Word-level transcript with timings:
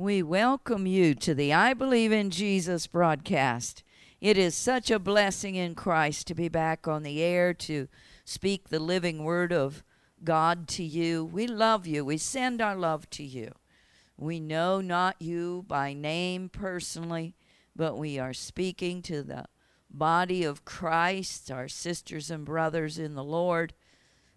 We 0.00 0.22
welcome 0.22 0.86
you 0.86 1.16
to 1.16 1.34
the 1.34 1.52
I 1.52 1.74
Believe 1.74 2.12
in 2.12 2.30
Jesus 2.30 2.86
broadcast. 2.86 3.82
It 4.20 4.38
is 4.38 4.54
such 4.54 4.92
a 4.92 5.00
blessing 5.00 5.56
in 5.56 5.74
Christ 5.74 6.28
to 6.28 6.36
be 6.36 6.48
back 6.48 6.86
on 6.86 7.02
the 7.02 7.20
air 7.20 7.52
to 7.54 7.88
speak 8.24 8.68
the 8.68 8.78
living 8.78 9.24
word 9.24 9.52
of 9.52 9.82
God 10.22 10.68
to 10.68 10.84
you. 10.84 11.24
We 11.24 11.48
love 11.48 11.84
you. 11.84 12.04
We 12.04 12.16
send 12.16 12.62
our 12.62 12.76
love 12.76 13.10
to 13.10 13.24
you. 13.24 13.50
We 14.16 14.38
know 14.38 14.80
not 14.80 15.16
you 15.18 15.64
by 15.66 15.94
name 15.94 16.48
personally, 16.48 17.34
but 17.74 17.98
we 17.98 18.20
are 18.20 18.32
speaking 18.32 19.02
to 19.02 19.24
the 19.24 19.46
body 19.90 20.44
of 20.44 20.64
Christ, 20.64 21.50
our 21.50 21.66
sisters 21.66 22.30
and 22.30 22.44
brothers 22.44 23.00
in 23.00 23.16
the 23.16 23.24
Lord 23.24 23.74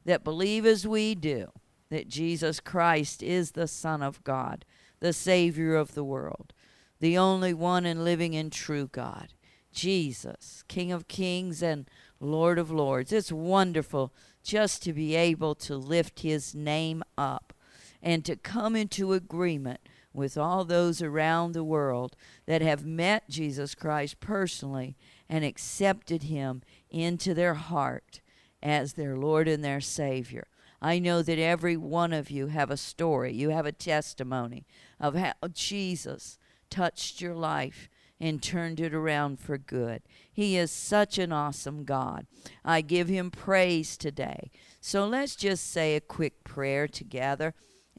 that 0.06 0.24
believe 0.24 0.66
as 0.66 0.88
we 0.88 1.14
do 1.14 1.52
that 1.92 2.08
Jesus 2.08 2.60
Christ 2.60 3.22
is 3.22 3.52
the 3.52 3.68
Son 3.68 4.02
of 4.02 4.24
God 4.24 4.66
the 5.02 5.12
Savior 5.12 5.76
of 5.76 5.94
the 5.94 6.04
world, 6.04 6.54
the 7.02 7.18
only 7.18 7.54
one 7.54 7.86
and 7.86 8.06
living 8.06 8.36
and 8.36 8.52
true 8.52 8.88
God, 8.88 9.34
Jesus, 9.74 10.64
King 10.70 10.92
of 10.92 11.10
kings 11.10 11.62
and 11.62 11.90
Lord 12.20 12.58
of 12.58 12.72
lords. 12.72 13.12
It's 13.12 13.32
wonderful 13.32 14.14
just 14.44 14.82
to 14.84 14.94
be 14.94 15.16
able 15.16 15.56
to 15.56 15.76
lift 15.76 16.22
his 16.22 16.56
name 16.56 17.04
up 17.18 17.54
and 18.02 18.24
to 18.26 18.36
come 18.36 18.76
into 18.76 19.14
agreement 19.14 19.82
with 20.14 20.38
all 20.38 20.66
those 20.66 21.02
around 21.02 21.54
the 21.54 21.64
world 21.64 22.16
that 22.46 22.62
have 22.62 22.86
met 22.86 23.30
Jesus 23.30 23.76
Christ 23.76 24.20
personally 24.20 24.96
and 25.30 25.44
accepted 25.46 26.24
him 26.24 26.62
into 26.90 27.34
their 27.34 27.54
heart 27.56 28.22
as 28.62 28.94
their 28.94 29.16
Lord 29.16 29.48
and 29.48 29.64
their 29.64 29.82
Savior. 29.82 30.48
I 30.82 31.00
know 31.00 31.22
that 31.22 31.38
every 31.38 31.78
one 31.78 32.12
of 32.12 32.32
you 32.32 32.48
have 32.48 32.72
a 32.72 32.78
story, 32.78 33.34
you 33.34 33.50
have 33.50 33.66
a 33.66 33.72
testimony 33.72 34.66
of 35.00 35.16
how 35.16 35.34
Jesus 35.54 36.40
touched 36.70 37.22
your 37.22 37.36
life 37.36 37.90
and 38.20 38.42
turned 38.42 38.80
it 38.80 38.94
around 38.94 39.40
for 39.40 39.58
good. 39.58 40.02
He 40.32 40.58
is 40.58 40.72
such 40.72 41.18
an 41.18 41.32
awesome 41.32 41.84
God. 41.84 42.26
I 42.64 42.82
give 42.82 43.08
him 43.08 43.32
praise 43.32 43.98
today. 43.98 44.52
So 44.80 45.08
let's 45.08 45.36
just 45.36 45.72
say 45.72 45.96
a 45.96 46.02
quick 46.02 46.44
prayer 46.44 46.88
together 46.88 47.54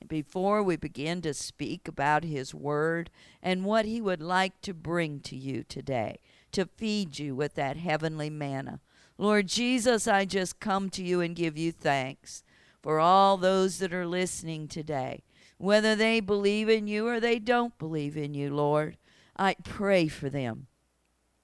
before 0.08 0.62
we 0.62 0.76
begin 0.76 1.22
to 1.22 1.34
speak 1.34 1.86
about 1.86 2.24
his 2.24 2.54
word 2.54 3.10
and 3.42 3.64
what 3.64 3.84
he 3.84 4.00
would 4.00 4.22
like 4.22 4.60
to 4.62 4.74
bring 4.74 5.20
to 5.20 5.36
you 5.36 5.62
today 5.62 6.18
to 6.52 6.66
feed 6.66 7.18
you 7.18 7.34
with 7.34 7.54
that 7.54 7.76
heavenly 7.76 8.30
manna. 8.30 8.80
Lord 9.18 9.46
Jesus, 9.48 10.06
I 10.06 10.24
just 10.24 10.60
come 10.60 10.90
to 10.90 11.02
you 11.02 11.20
and 11.20 11.34
give 11.34 11.56
you 11.56 11.72
thanks 11.72 12.44
for 12.82 12.98
all 12.98 13.36
those 13.36 13.78
that 13.78 13.94
are 13.94 14.06
listening 14.06 14.68
today, 14.68 15.22
whether 15.56 15.94
they 15.94 16.20
believe 16.20 16.68
in 16.68 16.86
you 16.86 17.06
or 17.06 17.20
they 17.20 17.38
don't 17.38 17.78
believe 17.78 18.16
in 18.16 18.34
you, 18.34 18.54
Lord. 18.54 18.96
I 19.36 19.54
pray 19.64 20.08
for 20.08 20.28
them. 20.28 20.66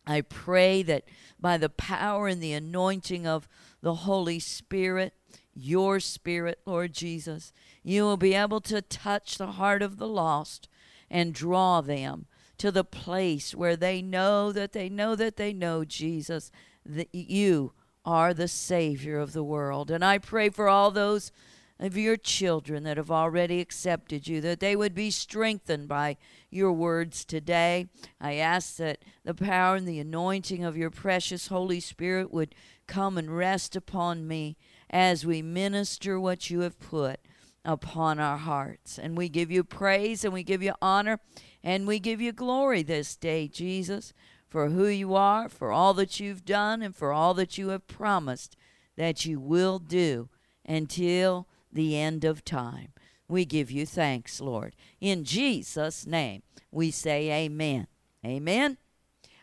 I 0.06 0.22
pray 0.22 0.82
that 0.82 1.04
by 1.38 1.58
the 1.58 1.68
power 1.68 2.28
and 2.28 2.42
the 2.42 2.54
anointing 2.54 3.26
of 3.26 3.46
the 3.82 3.94
Holy 3.94 4.38
Spirit, 4.38 5.14
your 5.54 6.00
Spirit, 6.00 6.60
Lord 6.66 6.92
Jesus, 6.92 7.52
you 7.82 8.04
will 8.04 8.16
be 8.16 8.34
able 8.34 8.60
to 8.62 8.82
touch 8.82 9.36
the 9.36 9.52
heart 9.52 9.82
of 9.82 9.98
the 9.98 10.08
lost 10.08 10.68
and 11.10 11.34
draw 11.34 11.80
them 11.80 12.26
to 12.58 12.72
the 12.72 12.84
place 12.84 13.54
where 13.54 13.76
they 13.76 14.02
know 14.02 14.50
that 14.50 14.72
they 14.72 14.88
know 14.88 15.14
that 15.14 15.36
they 15.36 15.52
know 15.52 15.84
Jesus, 15.84 16.50
that 16.84 17.14
you 17.14 17.72
are 18.08 18.32
the 18.32 18.48
Savior 18.48 19.18
of 19.18 19.34
the 19.34 19.44
world. 19.44 19.90
And 19.90 20.02
I 20.02 20.16
pray 20.16 20.48
for 20.48 20.66
all 20.66 20.90
those 20.90 21.30
of 21.78 21.94
your 21.94 22.16
children 22.16 22.82
that 22.84 22.96
have 22.96 23.10
already 23.10 23.60
accepted 23.60 24.26
you, 24.26 24.40
that 24.40 24.60
they 24.60 24.74
would 24.74 24.94
be 24.94 25.10
strengthened 25.10 25.88
by 25.88 26.16
your 26.48 26.72
words 26.72 27.22
today. 27.22 27.86
I 28.18 28.36
ask 28.36 28.76
that 28.76 29.02
the 29.24 29.34
power 29.34 29.76
and 29.76 29.86
the 29.86 29.98
anointing 29.98 30.64
of 30.64 30.74
your 30.74 30.88
precious 30.88 31.48
Holy 31.48 31.80
Spirit 31.80 32.32
would 32.32 32.54
come 32.86 33.18
and 33.18 33.36
rest 33.36 33.76
upon 33.76 34.26
me 34.26 34.56
as 34.88 35.26
we 35.26 35.42
minister 35.42 36.18
what 36.18 36.48
you 36.48 36.60
have 36.60 36.80
put 36.80 37.20
upon 37.62 38.18
our 38.18 38.38
hearts. 38.38 38.98
And 38.98 39.18
we 39.18 39.28
give 39.28 39.50
you 39.50 39.64
praise 39.64 40.24
and 40.24 40.32
we 40.32 40.44
give 40.44 40.62
you 40.62 40.72
honor 40.80 41.20
and 41.62 41.86
we 41.86 41.98
give 41.98 42.22
you 42.22 42.32
glory 42.32 42.82
this 42.82 43.16
day, 43.16 43.48
Jesus 43.48 44.14
for 44.48 44.70
who 44.70 44.86
you 44.86 45.14
are, 45.14 45.48
for 45.48 45.70
all 45.70 45.94
that 45.94 46.18
you've 46.18 46.44
done, 46.44 46.82
and 46.82 46.94
for 46.96 47.12
all 47.12 47.34
that 47.34 47.58
you 47.58 47.68
have 47.68 47.86
promised 47.86 48.56
that 48.96 49.24
you 49.24 49.38
will 49.38 49.78
do 49.78 50.28
until 50.64 51.46
the 51.72 51.96
end 51.96 52.24
of 52.24 52.44
time. 52.44 52.92
We 53.28 53.44
give 53.44 53.70
you 53.70 53.84
thanks, 53.84 54.40
Lord. 54.40 54.74
In 55.00 55.24
Jesus' 55.24 56.06
name, 56.06 56.42
we 56.70 56.90
say 56.90 57.30
amen. 57.44 57.86
Amen. 58.24 58.78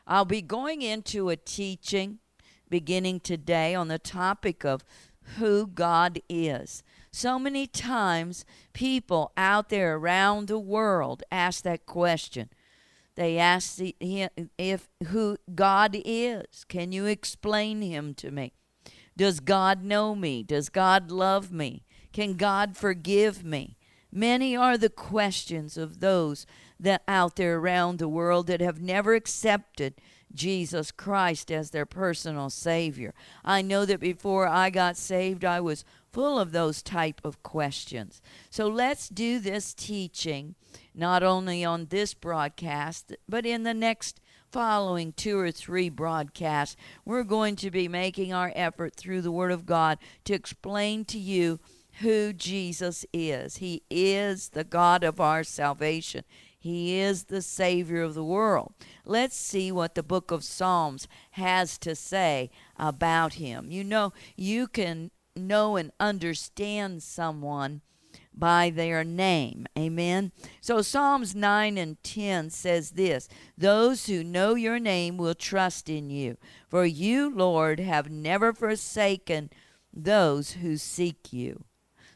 I'll 0.08 0.26
be 0.26 0.42
going 0.42 0.82
into 0.82 1.30
a 1.30 1.36
teaching 1.36 2.20
beginning 2.70 3.20
today 3.20 3.76
on 3.76 3.88
the 3.88 4.00
topic 4.00 4.66
of 4.66 4.84
who 5.38 5.68
God 5.68 6.20
is. 6.30 6.84
So 7.12 7.40
many 7.40 7.68
times, 7.68 8.44
people 8.74 9.32
out 9.38 9.70
there 9.70 9.96
around 9.96 10.48
the 10.48 10.60
world 10.60 11.24
ask 11.32 11.64
that 11.64 11.86
question 11.86 12.50
they 13.16 13.38
asked 13.38 13.82
him 14.00 14.30
if 14.58 14.90
who 15.08 15.38
God 15.54 15.98
is. 16.04 16.66
Can 16.68 16.92
you 16.92 17.06
explain 17.06 17.82
him 17.82 18.14
to 18.16 18.32
me? 18.32 18.54
Does 19.18 19.40
God 19.40 19.84
know 19.84 20.16
me? 20.16 20.44
Does 20.44 20.70
God 20.70 21.10
love 21.10 21.52
me? 21.52 21.86
Can 22.12 22.36
God 22.36 22.76
forgive 22.76 23.44
me? 23.44 23.78
Many 24.12 24.56
are 24.56 24.78
the 24.78 24.90
questions 24.90 25.78
of 25.78 26.00
those 26.00 26.46
that 26.80 27.04
out 27.08 27.36
there 27.36 27.58
around 27.58 28.00
the 28.00 28.08
world 28.08 28.48
that 28.48 28.62
have 28.62 28.82
never 28.82 29.14
accepted 29.14 29.96
Jesus 30.34 30.92
Christ 30.92 31.52
as 31.52 31.72
their 31.72 31.86
personal 31.86 32.50
savior. 32.50 33.14
I 33.44 33.62
know 33.62 33.86
that 33.86 34.00
before 34.00 34.48
I 34.48 34.70
got 34.70 34.98
saved 34.98 35.46
I 35.46 35.62
was 35.62 35.86
full 36.12 36.40
of 36.40 36.52
those 36.52 36.82
type 36.82 37.22
of 37.24 37.44
questions. 37.44 38.22
So 38.50 38.68
let's 38.68 39.10
do 39.10 39.40
this 39.40 39.74
teaching 39.74 40.56
not 40.96 41.24
only 41.24 41.64
on 41.64 41.88
this 41.88 42.14
broadcast, 42.14 43.16
but 43.28 43.46
in 43.46 43.64
the 43.64 43.74
next 43.74 44.20
following 44.52 45.12
two 45.12 45.38
or 45.38 45.52
three 45.52 45.90
broadcasts. 45.90 46.78
We're 47.04 47.24
going 47.24 47.58
to 47.58 47.70
be 47.70 47.88
making 47.88 48.34
our 48.34 48.54
effort 48.56 48.96
through 48.96 49.22
the 49.22 49.32
Word 49.32 49.52
of 49.52 49.66
God 49.66 49.98
to 50.24 50.34
explain 50.34 51.04
to 51.06 51.20
you 51.20 51.60
who 52.00 52.34
Jesus 52.34 53.06
is. 53.14 53.58
He 53.58 53.84
is 53.90 54.50
the 54.50 54.64
God 54.64 55.04
of 55.04 55.20
our 55.20 55.44
salvation. 55.44 56.24
He 56.58 56.98
is 56.98 57.26
the 57.26 57.42
Savior 57.42 58.02
of 58.02 58.16
the 58.16 58.24
world. 58.24 58.74
Let's 59.06 59.36
see 59.36 59.72
what 59.72 59.96
the 59.96 60.04
book 60.04 60.32
of 60.32 60.44
Psalms 60.44 61.08
has 61.32 61.78
to 61.80 61.94
say 61.94 62.50
about 62.78 63.34
him. 63.34 63.70
You 63.70 63.84
know, 63.84 64.14
you 64.36 64.68
can 64.68 65.12
know 65.36 65.76
and 65.76 65.92
understand 66.00 67.04
someone 67.04 67.82
by 68.38 68.70
their 68.70 69.04
name. 69.04 69.66
Amen. 69.78 70.32
So 70.62 70.82
Psalms 70.82 71.36
9 71.36 71.78
and 71.78 72.02
10 72.04 72.50
says 72.50 72.92
this 72.92 73.30
Those 73.58 74.08
who 74.08 74.24
know 74.24 74.56
your 74.56 74.80
name 74.80 75.18
will 75.18 75.36
trust 75.36 75.90
in 75.90 76.10
you, 76.10 76.38
for 76.68 76.86
you, 76.86 77.34
Lord, 77.34 77.80
have 77.80 78.10
never 78.10 78.54
forsaken 78.54 79.50
those 79.94 80.54
who 80.54 80.78
seek 80.78 81.32
you. 81.32 81.64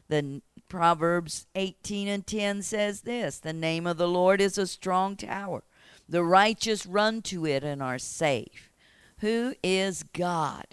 The 0.08 0.42
Proverbs 0.68 1.46
18 1.54 2.08
and 2.08 2.26
10 2.26 2.62
says 2.62 3.02
this 3.02 3.38
The 3.38 3.52
name 3.52 3.86
of 3.86 3.96
the 3.96 4.08
Lord 4.08 4.40
is 4.40 4.58
a 4.58 4.66
strong 4.66 5.16
tower. 5.16 5.62
The 6.08 6.24
righteous 6.24 6.86
run 6.86 7.22
to 7.22 7.46
it 7.46 7.62
and 7.62 7.82
are 7.82 7.98
safe. 7.98 8.70
Who 9.20 9.54
is 9.62 10.02
God? 10.02 10.66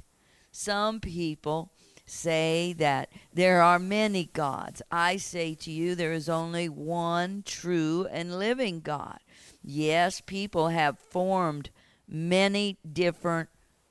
Some 0.51 0.99
people 0.99 1.71
say 2.07 2.73
that 2.73 3.09
there 3.33 3.61
are 3.61 3.77
many 3.77 4.25
gods. 4.33 4.81
I 4.91 5.17
say 5.17 5.53
to 5.55 5.71
you, 5.71 5.93
there 5.93 6.13
is 6.13 6.29
only 6.29 6.69
one 6.69 7.43
true 7.45 8.07
and 8.09 8.39
living 8.39 8.79
God. 8.79 9.19
Yes, 9.61 10.21
people 10.21 10.69
have 10.69 10.97
formed 10.97 11.69
many 12.07 12.77
different 12.91 13.49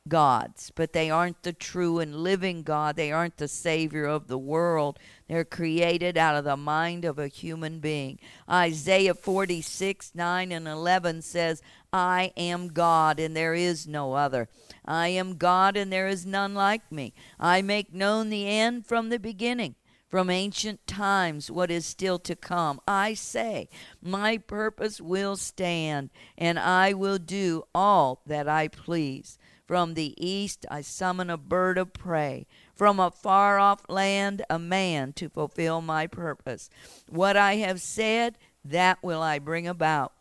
gods, 0.09 0.73
but 0.75 0.93
they 0.93 1.11
aren't 1.11 1.43
the 1.43 1.53
true 1.53 1.99
and 1.99 2.17
living 2.17 2.63
God. 2.63 2.97
They 2.97 3.13
aren't 3.13 3.37
the 3.37 3.49
Savior 3.49 4.07
of 4.07 4.29
the 4.29 4.39
world. 4.39 4.99
They're 5.29 5.45
created 5.45 6.17
out 6.17 6.37
of 6.37 6.45
the 6.45 6.57
mind 6.57 7.05
of 7.05 7.19
a 7.19 7.29
human 7.29 7.81
being. 7.81 8.19
Isaiah 8.49 9.15
46 9.15 10.13
9 10.15 10.53
and 10.53 10.69
11 10.69 11.23
says, 11.23 11.63
I 11.93 12.33
am 12.37 12.69
God 12.69 13.19
and 13.21 13.37
there 13.37 13.55
is 13.55 13.87
no 13.87 14.15
other. 14.15 14.49
I 14.87 15.09
am 15.09 15.37
God 15.37 15.77
and 15.77 15.93
there 15.93 16.09
is 16.09 16.25
none 16.25 16.55
like 16.55 16.91
me. 16.91 17.15
I 17.39 17.63
make 17.63 17.93
known 17.93 18.31
the 18.31 18.49
end 18.49 18.87
from 18.87 19.09
the 19.09 19.19
beginning 19.19 19.75
from 20.09 20.31
ancient 20.31 20.87
times 20.87 21.51
what 21.51 21.71
is 21.71 21.85
still 21.85 22.19
to 22.21 22.37
come. 22.37 22.81
I 22.87 23.15
say, 23.15 23.69
My 24.01 24.39
purpose 24.39 25.01
will 25.01 25.37
stand, 25.37 26.11
and 26.39 26.59
I 26.59 26.93
will 26.93 27.19
do 27.19 27.65
all 27.75 28.23
that 28.27 28.49
I 28.49 28.69
please. 28.69 29.39
From 29.67 29.95
the 29.95 30.15
east 30.17 30.65
I 30.71 30.81
summon 30.81 31.29
a 31.29 31.37
bird 31.37 31.77
of 31.77 31.93
prey. 31.93 32.47
From 32.75 33.01
a 33.01 33.11
far 33.11 33.59
off 33.59 33.83
land, 33.89 34.43
a 34.49 34.59
man 34.59 35.13
to 35.15 35.29
fulfill 35.29 35.83
my 35.83 36.07
purpose. 36.07 36.71
What 37.09 37.37
I 37.37 37.57
have 37.57 37.81
said, 37.81 38.39
that 38.65 39.03
will 39.03 39.23
I 39.23 39.39
bring 39.41 39.67
about. 39.67 40.13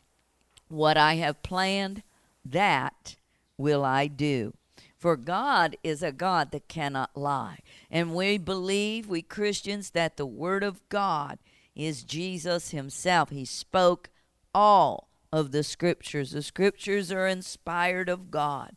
What 0.67 0.97
I 0.97 1.15
have 1.15 1.43
planned, 1.43 2.01
that 2.43 3.17
will 3.57 3.83
I 3.83 4.07
do. 4.07 4.53
For 4.97 5.15
God 5.15 5.77
is 5.83 6.01
a 6.01 6.11
God 6.11 6.51
that 6.51 6.67
cannot 6.67 7.15
lie. 7.15 7.59
And 7.91 8.15
we 8.15 8.37
believe, 8.37 9.07
we 9.07 9.21
Christians, 9.21 9.91
that 9.91 10.17
the 10.17 10.25
Word 10.25 10.63
of 10.63 10.87
God 10.89 11.37
is 11.75 12.03
Jesus 12.03 12.71
Himself. 12.71 13.29
He 13.29 13.45
spoke 13.45 14.09
all 14.53 15.09
of 15.31 15.51
the 15.51 15.63
Scriptures. 15.63 16.31
The 16.31 16.41
Scriptures 16.41 17.11
are 17.11 17.27
inspired 17.27 18.09
of 18.09 18.31
God. 18.31 18.75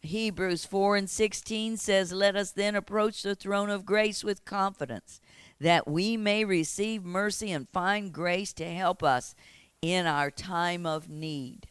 Hebrews 0.00 0.64
4 0.64 0.96
and 0.96 1.10
16 1.10 1.76
says, 1.76 2.12
Let 2.12 2.36
us 2.36 2.50
then 2.50 2.74
approach 2.74 3.22
the 3.22 3.34
throne 3.34 3.70
of 3.70 3.86
grace 3.86 4.22
with 4.22 4.44
confidence, 4.44 5.20
that 5.60 5.88
we 5.88 6.16
may 6.16 6.44
receive 6.44 7.04
mercy 7.04 7.50
and 7.50 7.68
find 7.68 8.12
grace 8.12 8.52
to 8.54 8.66
help 8.66 9.02
us 9.02 9.34
in 9.80 10.06
our 10.06 10.30
time 10.30 10.84
of 10.84 11.08
need. 11.08 11.68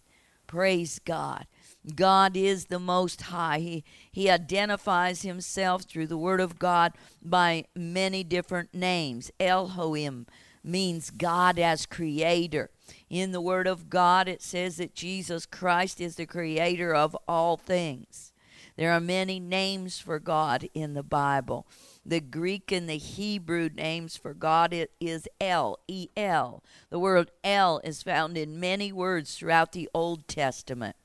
Praise 0.48 1.00
God. 1.00 1.48
God 1.96 2.38
is 2.38 2.66
the 2.66 2.80
Most 2.80 3.24
High. 3.24 3.60
He, 3.60 3.84
he 4.12 4.30
identifies 4.30 5.24
himself 5.24 5.84
through 5.84 6.08
the 6.08 6.18
Word 6.18 6.40
of 6.40 6.58
God 6.60 6.94
by 7.22 7.66
many 7.76 8.24
different 8.24 8.74
names. 8.74 9.32
Elohim 9.40 10.26
means 10.64 11.10
God 11.10 11.60
as 11.60 11.86
creator. 11.86 12.70
In 13.10 13.32
the 13.32 13.42
Word 13.42 13.68
of 13.68 13.90
God, 13.90 14.28
it 14.30 14.42
says 14.42 14.78
that 14.78 14.96
Jesus 14.96 15.46
Christ 15.46 16.00
is 16.00 16.16
the 16.16 16.26
creator 16.26 16.96
of 16.96 17.18
all 17.28 17.58
things. 17.58 18.32
There 18.76 18.92
are 18.92 19.02
many 19.02 19.40
names 19.40 20.00
for 20.00 20.20
God 20.20 20.68
in 20.74 20.94
the 20.94 21.04
Bible. 21.04 21.68
The 22.06 22.22
Greek 22.22 22.72
and 22.72 22.90
the 22.90 22.98
Hebrew 22.98 23.70
names 23.74 24.18
for 24.18 24.34
God 24.34 24.74
is 25.00 25.28
El, 25.40 25.80
E 25.88 26.10
L. 26.18 26.64
The 26.90 26.98
word 26.98 27.30
El 27.44 27.80
is 27.84 28.02
found 28.02 28.38
in 28.38 28.60
many 28.60 28.92
words 28.92 29.36
throughout 29.36 29.74
the 29.74 29.90
Old 29.94 30.28
Testament 30.28 30.96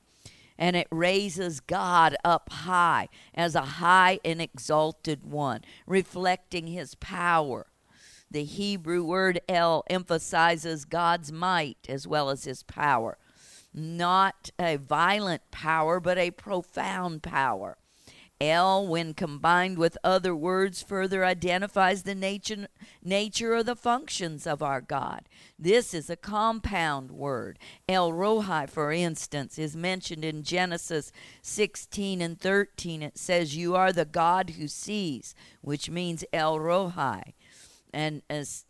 and 0.59 0.75
it 0.75 0.87
raises 0.91 1.61
God 1.61 2.15
up 2.23 2.51
high 2.51 3.07
as 3.33 3.55
a 3.55 3.61
high 3.61 4.19
and 4.25 4.41
exalted 4.41 5.23
one, 5.23 5.61
reflecting 5.87 6.67
his 6.67 6.93
power. 6.95 7.67
The 8.29 8.43
Hebrew 8.43 9.03
word 9.03 9.39
El 9.47 9.83
emphasizes 9.89 10.85
God's 10.85 11.31
might 11.31 11.77
as 11.87 12.05
well 12.05 12.29
as 12.29 12.43
his 12.43 12.61
power. 12.61 13.17
Not 13.73 14.51
a 14.59 14.75
violent 14.75 15.49
power, 15.49 15.99
but 15.99 16.17
a 16.17 16.31
profound 16.31 17.23
power. 17.23 17.78
El, 18.41 18.87
when 18.87 19.13
combined 19.13 19.77
with 19.77 19.97
other 20.01 20.33
words, 20.33 20.81
further 20.81 21.25
identifies 21.25 22.03
the 22.03 22.15
nature, 22.15 22.67
nature 23.03 23.53
or 23.53 23.63
the 23.63 23.75
functions 23.75 24.47
of 24.47 24.63
our 24.63 24.79
God. 24.79 25.27
This 25.57 25.93
is 25.93 26.09
a 26.09 26.15
compound 26.15 27.11
word. 27.11 27.59
El 27.89 28.13
Roi, 28.13 28.65
for 28.65 28.93
instance, 28.93 29.59
is 29.59 29.75
mentioned 29.75 30.23
in 30.23 30.43
Genesis 30.43 31.11
16 31.41 32.21
and 32.21 32.39
13. 32.39 33.03
It 33.03 33.17
says, 33.17 33.57
You 33.57 33.75
are 33.75 33.91
the 33.91 34.05
God 34.05 34.51
who 34.51 34.69
sees, 34.69 35.35
which 35.59 35.89
means 35.89 36.23
El 36.31 36.61
Roi. 36.61 37.33
And 37.93 38.21
as 38.29 38.63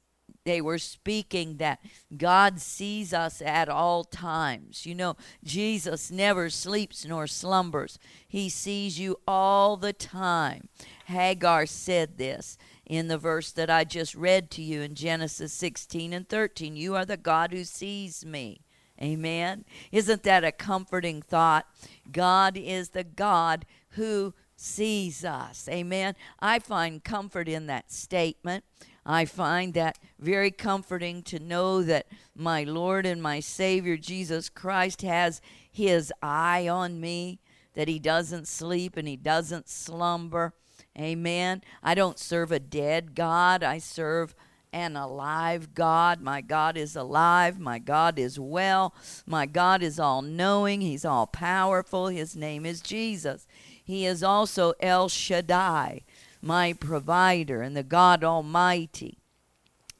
they 0.49 0.61
were 0.61 0.79
speaking 0.79 1.57
that 1.57 1.79
God 2.17 2.59
sees 2.59 3.13
us 3.13 3.39
at 3.39 3.69
all 3.69 4.03
times. 4.03 4.83
You 4.83 4.95
know, 4.95 5.15
Jesus 5.43 6.09
never 6.09 6.49
sleeps 6.49 7.05
nor 7.05 7.27
slumbers, 7.27 7.99
He 8.27 8.49
sees 8.49 8.99
you 8.99 9.19
all 9.27 9.77
the 9.77 9.93
time. 9.93 10.67
Hagar 11.05 11.67
said 11.67 12.17
this 12.17 12.57
in 12.85 13.09
the 13.09 13.17
verse 13.19 13.51
that 13.51 13.69
I 13.69 13.83
just 13.83 14.15
read 14.15 14.49
to 14.51 14.63
you 14.63 14.81
in 14.81 14.95
Genesis 14.95 15.53
16 15.53 16.13
and 16.13 16.27
13. 16.27 16.75
You 16.75 16.95
are 16.95 17.05
the 17.05 17.17
God 17.17 17.53
who 17.53 17.63
sees 17.63 18.25
me. 18.25 18.61
Amen. 18.99 19.65
Isn't 19.91 20.23
that 20.23 20.43
a 20.43 20.51
comforting 20.51 21.21
thought? 21.21 21.67
God 22.11 22.57
is 22.57 22.89
the 22.89 23.03
God 23.03 23.65
who 23.91 24.33
sees 24.55 25.23
us. 25.23 25.69
Amen. 25.69 26.15
I 26.39 26.59
find 26.59 27.03
comfort 27.03 27.47
in 27.47 27.67
that 27.67 27.91
statement. 27.91 28.65
I 29.09 29.25
find 29.25 29.73
that 29.73 29.97
very 30.19 30.51
comforting 30.51 31.23
to 31.23 31.39
know 31.39 31.81
that 31.81 32.05
my 32.35 32.63
Lord 32.63 33.07
and 33.07 33.19
my 33.19 33.39
Savior 33.39 33.97
Jesus 33.97 34.49
Christ 34.49 35.01
has 35.01 35.41
his 35.71 36.13
eye 36.21 36.67
on 36.67 37.01
me, 37.01 37.39
that 37.73 37.87
he 37.87 37.97
doesn't 37.97 38.47
sleep 38.47 38.97
and 38.97 39.07
he 39.07 39.15
doesn't 39.15 39.67
slumber. 39.67 40.53
Amen. 40.95 41.63
I 41.81 41.95
don't 41.95 42.19
serve 42.19 42.51
a 42.51 42.59
dead 42.59 43.15
God, 43.15 43.63
I 43.63 43.79
serve 43.79 44.35
an 44.71 44.95
alive 44.95 45.73
God. 45.73 46.21
My 46.21 46.41
God 46.41 46.77
is 46.77 46.95
alive. 46.95 47.59
My 47.59 47.79
God 47.79 48.19
is 48.19 48.39
well. 48.39 48.93
My 49.25 49.47
God 49.47 49.81
is 49.81 49.99
all 49.99 50.21
knowing. 50.21 50.81
He's 50.81 51.05
all 51.05 51.25
powerful. 51.25 52.09
His 52.09 52.35
name 52.35 52.67
is 52.67 52.79
Jesus. 52.79 53.47
He 53.83 54.05
is 54.05 54.21
also 54.21 54.73
El 54.79 55.09
Shaddai 55.09 56.03
my 56.41 56.73
provider 56.73 57.61
and 57.61 57.75
the 57.75 57.83
God 57.83 58.23
Almighty. 58.23 59.17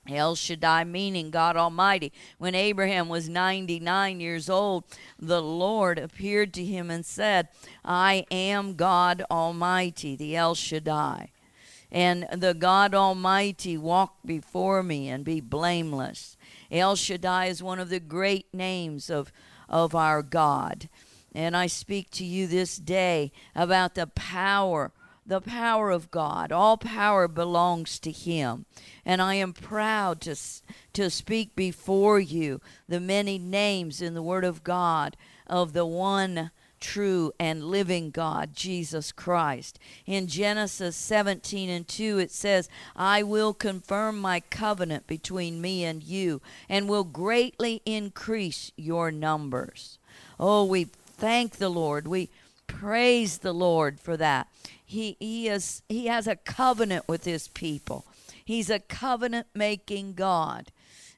El 0.08 0.36
Shaddai, 0.36 0.86
meaning 0.86 1.30
God 1.30 1.56
Almighty. 1.56 2.12
When 2.38 2.56
Abraham 2.56 3.10
was 3.10 3.30
99 3.30 4.20
years 4.20 4.50
old, 4.50 4.86
the 5.20 5.42
Lord 5.42 6.00
appeared 6.00 6.54
to 6.56 6.66
him 6.66 6.90
and 6.90 7.06
said, 7.06 7.50
I 7.86 8.26
am 8.32 8.76
God 8.76 9.24
Almighty, 9.30 10.16
the 10.16 10.36
El 10.36 10.56
Shaddai. 10.56 11.32
And 11.92 12.28
the 12.32 12.54
God 12.54 12.94
Almighty 12.94 13.78
walk 13.78 14.18
before 14.26 14.84
me 14.84 15.10
and 15.10 15.24
be 15.26 15.42
blameless. 15.42 16.38
El 16.72 16.96
Shaddai 16.96 17.48
is 17.48 17.64
one 17.64 17.80
of 17.80 17.90
the 17.90 18.00
great 18.00 18.54
names 18.54 19.10
of, 19.10 19.32
of 19.68 19.96
our 19.96 20.22
God. 20.22 20.88
And 21.34 21.56
I 21.56 21.68
speak 21.68 22.10
to 22.12 22.26
you 22.26 22.48
this 22.48 22.78
day 22.78 23.32
about 23.56 23.96
the 23.96 24.08
power 24.08 24.92
the 25.30 25.40
power 25.40 25.92
of 25.92 26.12
God. 26.12 26.52
All 26.52 26.76
power 26.76 27.28
belongs 27.28 28.00
to 28.00 28.12
Him. 28.12 28.66
And 29.06 29.22
I 29.22 29.36
am 29.36 29.54
proud 29.54 30.22
to, 30.22 30.36
to 30.94 31.10
speak 31.10 31.56
before 31.56 32.20
you 32.20 32.60
the 32.88 33.00
many 33.00 33.38
names 33.38 34.02
in 34.02 34.16
the 34.16 34.24
Word 34.24 34.44
of 34.44 34.64
God 34.64 35.16
of 35.48 35.74
the 35.74 35.86
one 35.86 36.52
true 36.80 37.32
and 37.40 37.66
living 37.66 38.10
God, 38.10 38.56
Jesus 38.56 39.12
Christ. 39.12 39.80
In 40.06 40.28
Genesis 40.28 40.96
17 40.96 41.70
and 41.70 41.88
2, 41.88 42.20
it 42.20 42.32
says, 42.32 42.70
I 42.96 43.22
will 43.24 43.54
confirm 43.54 44.20
my 44.20 44.40
covenant 44.40 45.06
between 45.06 45.62
me 45.62 45.84
and 45.84 46.02
you, 46.02 46.42
and 46.68 46.90
will 46.90 47.04
greatly 47.04 47.82
increase 47.86 48.72
your 48.76 49.12
numbers. 49.12 50.00
Oh, 50.40 50.64
we 50.66 50.86
thank 50.86 51.58
the 51.58 51.70
Lord. 51.70 52.08
We 52.08 52.30
praise 52.68 53.40
the 53.40 53.54
Lord 53.54 54.00
for 54.00 54.16
that. 54.18 54.48
He, 54.90 55.18
he, 55.20 55.48
is, 55.48 55.84
he 55.88 56.08
has 56.08 56.26
a 56.26 56.36
covenant 56.36 57.08
with 57.08 57.24
his 57.24 57.48
people. 57.48 58.08
He's 58.44 58.72
a 58.72 58.80
covenant 58.80 59.46
making 59.54 60.14
God. 60.14 60.72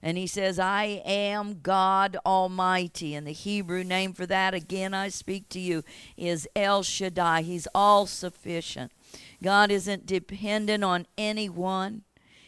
And 0.04 0.18
he 0.18 0.28
says, 0.28 0.60
I 0.60 1.02
am 1.06 1.62
God 1.62 2.18
Almighty. 2.26 3.16
And 3.16 3.26
the 3.26 3.32
Hebrew 3.32 3.86
name 3.86 4.12
for 4.12 4.26
that, 4.26 4.54
again, 4.54 4.94
I 4.94 5.08
speak 5.08 5.48
to 5.50 5.60
you, 5.62 5.86
is 6.18 6.50
El 6.54 6.84
Shaddai. 6.84 7.44
He's 7.44 7.66
all 7.74 8.08
sufficient. 8.08 8.92
God 9.42 9.72
isn't 9.72 10.06
dependent 10.06 10.84
on 10.84 11.08
anyone. 11.18 12.02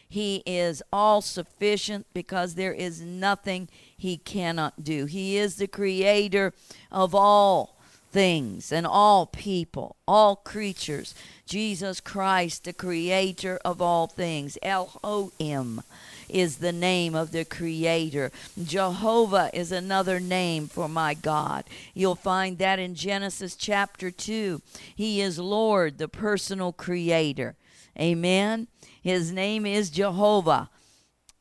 He 0.06 0.42
is 0.44 0.82
all 0.92 1.22
sufficient 1.22 2.06
because 2.12 2.54
there 2.54 2.74
is 2.74 3.00
nothing 3.00 3.70
he 3.96 4.18
cannot 4.18 4.84
do. 4.84 5.06
He 5.06 5.38
is 5.38 5.56
the 5.56 5.68
creator 5.68 6.52
of 6.92 7.14
all 7.14 7.73
things 8.14 8.70
and 8.70 8.86
all 8.86 9.26
people, 9.26 9.96
all 10.06 10.36
creatures. 10.36 11.16
Jesus 11.46 12.00
Christ, 12.00 12.62
the 12.62 12.72
creator 12.72 13.58
of 13.64 13.82
all 13.82 14.06
things. 14.06 14.56
Elohim 14.62 15.82
is 16.28 16.58
the 16.58 16.72
name 16.72 17.16
of 17.16 17.32
the 17.32 17.44
creator. 17.44 18.30
Jehovah 18.62 19.50
is 19.52 19.72
another 19.72 20.20
name 20.20 20.68
for 20.68 20.88
my 20.88 21.14
God. 21.14 21.64
You'll 21.92 22.14
find 22.14 22.56
that 22.58 22.78
in 22.78 22.94
Genesis 22.94 23.56
chapter 23.56 24.12
2. 24.12 24.62
He 24.94 25.20
is 25.20 25.38
Lord, 25.40 25.98
the 25.98 26.08
personal 26.08 26.72
creator. 26.72 27.56
Amen. 27.98 28.68
His 29.02 29.32
name 29.32 29.66
is 29.66 29.90
Jehovah. 29.90 30.70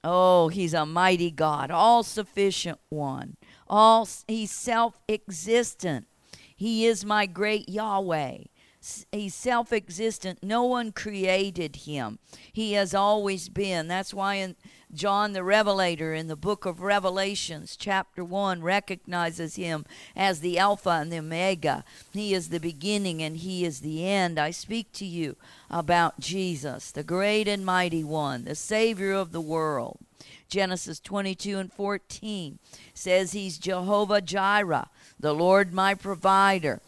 Oh, 0.03 0.47
he's 0.49 0.73
a 0.73 0.87
mighty 0.87 1.31
God, 1.31 1.69
all 1.69 2.01
sufficient 2.03 2.79
one. 2.89 3.37
All 3.69 4.09
he's 4.27 4.51
self-existent. 4.51 6.07
He 6.63 6.85
is 6.85 7.03
my 7.03 7.25
great 7.25 7.67
Yahweh. 7.67 8.37
he's 9.11 9.35
self-existent. 9.35 10.39
No 10.41 10.63
one 10.63 10.93
created 10.93 11.75
him. 11.75 12.19
He 12.53 12.71
has 12.71 12.95
always 12.95 13.49
been. 13.49 13.89
That's 13.89 14.13
why 14.13 14.35
in 14.35 14.55
John 14.93 15.33
the 15.33 15.43
Revelator 15.43 16.13
in 16.13 16.27
the 16.27 16.37
book 16.37 16.65
of 16.65 16.79
Revelations, 16.79 17.75
chapter 17.75 18.23
1, 18.23 18.61
recognizes 18.61 19.57
him 19.57 19.83
as 20.15 20.39
the 20.39 20.57
Alpha 20.57 20.91
and 20.91 21.11
the 21.11 21.19
Omega. 21.19 21.83
He 22.13 22.33
is 22.33 22.47
the 22.47 22.61
beginning 22.61 23.21
and 23.21 23.35
he 23.35 23.65
is 23.65 23.81
the 23.81 24.07
end. 24.07 24.39
I 24.39 24.51
speak 24.51 24.93
to 24.93 25.05
you 25.05 25.35
about 25.69 26.21
Jesus, 26.21 26.91
the 26.91 27.03
great 27.03 27.49
and 27.49 27.65
mighty 27.65 28.05
one, 28.05 28.45
the 28.45 28.55
Savior 28.55 29.11
of 29.11 29.33
the 29.33 29.41
world. 29.41 29.97
Genesis 30.53 30.99
22 30.99 31.57
and 31.57 31.73
14 31.73 32.59
says 32.93 33.31
he's 33.31 33.57
Jehovah 33.57 34.21
Jireh, 34.21 34.87
the 35.19 35.33
Lord 35.33 35.73
my 35.73 35.95
provider. 35.95 36.79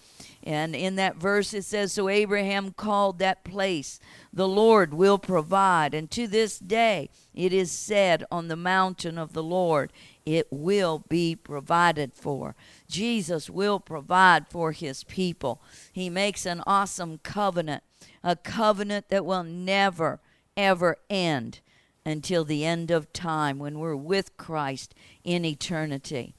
And 0.44 0.76
in 0.76 0.98
that 0.98 1.16
verse 1.16 1.52
it 1.52 1.64
says, 1.64 1.92
So 1.92 2.08
Abraham 2.08 2.74
called 2.74 3.18
that 3.18 3.44
place, 3.44 4.00
The 4.32 4.48
Lord 4.48 4.94
will 4.94 5.18
provide. 5.18 5.96
And 5.96 6.12
to 6.12 6.28
this 6.28 6.60
day 6.60 7.10
it 7.34 7.52
is 7.52 7.72
said, 7.72 8.24
On 8.30 8.50
the 8.50 8.56
mountain 8.56 9.18
of 9.18 9.34
the 9.34 9.42
Lord 9.42 9.92
it 10.28 10.46
will 10.52 11.04
be 11.10 11.36
provided 11.36 12.14
for. 12.14 12.56
Jesus 12.88 13.50
will 13.50 13.80
provide 13.80 14.48
for 14.48 14.74
his 14.74 15.04
people. 15.04 15.60
He 15.92 16.08
makes 16.08 16.46
an 16.46 16.62
awesome 16.68 17.18
covenant, 17.18 17.82
a 18.24 18.36
covenant 18.36 19.10
that 19.10 19.26
will 19.26 19.44
never, 19.44 20.20
ever 20.56 20.98
end 21.10 21.62
until 22.06 22.46
the 22.46 22.64
end 22.64 22.92
of 22.92 23.12
time 23.12 23.60
when 23.60 23.80
we're 23.80 23.96
with 23.96 24.38
Christ 24.38 24.94
in 25.24 25.44
eternity 25.44 26.36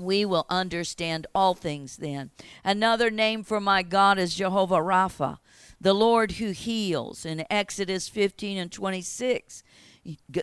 we 0.00 0.24
will 0.24 0.46
understand 0.48 1.26
all 1.34 1.54
things 1.54 1.98
then. 1.98 2.30
Another 2.64 3.10
name 3.10 3.44
for 3.44 3.60
my 3.60 3.82
God 3.82 4.18
is 4.18 4.34
Jehovah 4.34 4.76
Rapha, 4.76 5.38
the 5.80 5.94
Lord 5.94 6.32
who 6.32 6.50
heals. 6.50 7.24
In 7.24 7.44
Exodus 7.50 8.08
15 8.08 8.58
and 8.58 8.72
26, 8.72 9.62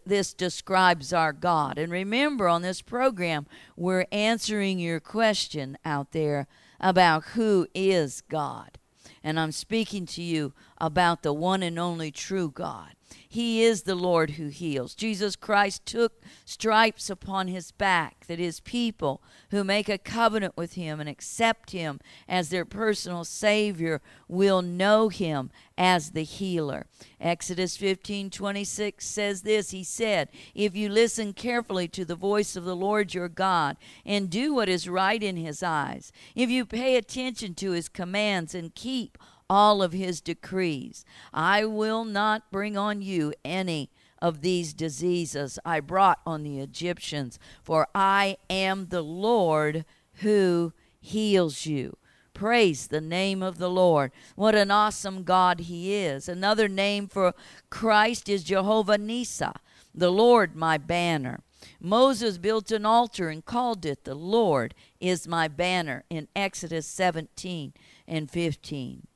this 0.05 0.33
describes 0.33 1.11
our 1.11 1.33
God. 1.33 1.77
And 1.77 1.91
remember, 1.91 2.47
on 2.47 2.61
this 2.61 2.81
program, 2.81 3.47
we're 3.75 4.05
answering 4.11 4.79
your 4.79 4.99
question 4.99 5.77
out 5.83 6.11
there 6.11 6.47
about 6.79 7.23
who 7.33 7.67
is 7.73 8.21
God. 8.21 8.77
And 9.23 9.39
I'm 9.39 9.51
speaking 9.51 10.05
to 10.07 10.21
you 10.21 10.53
about 10.77 11.23
the 11.23 11.33
one 11.33 11.63
and 11.63 11.79
only 11.79 12.11
true 12.11 12.51
God. 12.51 12.93
He 13.29 13.61
is 13.61 13.83
the 13.83 13.95
Lord 13.95 14.31
who 14.31 14.47
heals. 14.47 14.95
Jesus 14.95 15.35
Christ 15.35 15.85
took 15.85 16.21
stripes 16.45 17.09
upon 17.09 17.49
his 17.49 17.71
back 17.71 18.25
that 18.27 18.39
his 18.39 18.61
people 18.61 19.21
who 19.51 19.63
make 19.63 19.89
a 19.89 19.97
covenant 19.97 20.55
with 20.55 20.73
him 20.73 20.99
and 20.99 21.09
accept 21.09 21.71
him 21.71 21.99
as 22.27 22.49
their 22.49 22.65
personal 22.65 23.25
Savior 23.25 24.01
will 24.29 24.61
know 24.61 25.09
him 25.09 25.51
as 25.77 26.11
the 26.11 26.23
healer. 26.23 26.85
Exodus 27.19 27.75
15 27.75 28.29
26 28.29 29.05
says 29.05 29.41
this 29.41 29.71
He 29.71 29.83
said, 29.83 30.29
If 30.55 30.75
you 30.75 30.87
listen 30.87 31.33
carefully 31.33 31.87
to 31.89 32.05
the 32.05 32.15
voice 32.15 32.55
of 32.55 32.63
the 32.63 32.75
Lord 32.75 33.13
your 33.13 33.29
God 33.29 33.75
and 34.05 34.29
do 34.29 34.53
what 34.53 34.69
is 34.69 34.87
right 34.87 35.21
in 35.21 35.35
his 35.35 35.61
eyes, 35.61 36.11
if 36.33 36.49
you 36.49 36.65
pay 36.65 36.95
attention 36.95 37.55
to 37.55 37.71
his 37.71 37.89
commands 37.89 38.55
and 38.55 38.73
keep 38.73 39.17
all 39.49 39.81
of 39.81 39.93
his 39.93 40.21
decrees. 40.21 41.05
I 41.33 41.65
will 41.65 42.03
not 42.03 42.51
bring 42.51 42.77
on 42.77 43.01
you 43.01 43.33
any 43.45 43.89
of 44.21 44.41
these 44.41 44.73
diseases 44.73 45.59
I 45.63 45.79
brought 45.79 46.19
on 46.25 46.43
the 46.43 46.59
Egyptians, 46.59 47.39
for 47.63 47.87
I 47.93 48.37
am 48.49 48.87
the 48.87 49.03
Lord 49.03 49.85
who 50.15 50.73
heals 50.99 51.65
you. 51.65 51.97
Praise 52.33 52.87
the 52.87 53.01
name 53.01 53.41
of 53.41 53.57
the 53.57 53.69
Lord. 53.69 54.11
What 54.35 54.53
an 54.53 54.69
awesome 54.69 55.23
God 55.23 55.61
He 55.61 55.95
is. 55.95 56.29
Another 56.29 56.67
name 56.67 57.07
for 57.07 57.33
Christ 57.69 58.29
is 58.29 58.43
Jehovah 58.43 58.97
Nissi, 58.99 59.51
the 59.93 60.11
Lord 60.11 60.55
my 60.55 60.77
banner. 60.77 61.39
Moses 61.79 62.37
built 62.37 62.71
an 62.71 62.85
altar 62.85 63.29
and 63.29 63.43
called 63.43 63.85
it, 63.85 64.03
The 64.03 64.15
Lord 64.15 64.75
is 64.99 65.27
my 65.27 65.47
banner, 65.47 66.03
in 66.09 66.27
Exodus 66.35 66.85
17 66.85 67.73
and 68.07 68.29
15. 68.29 69.06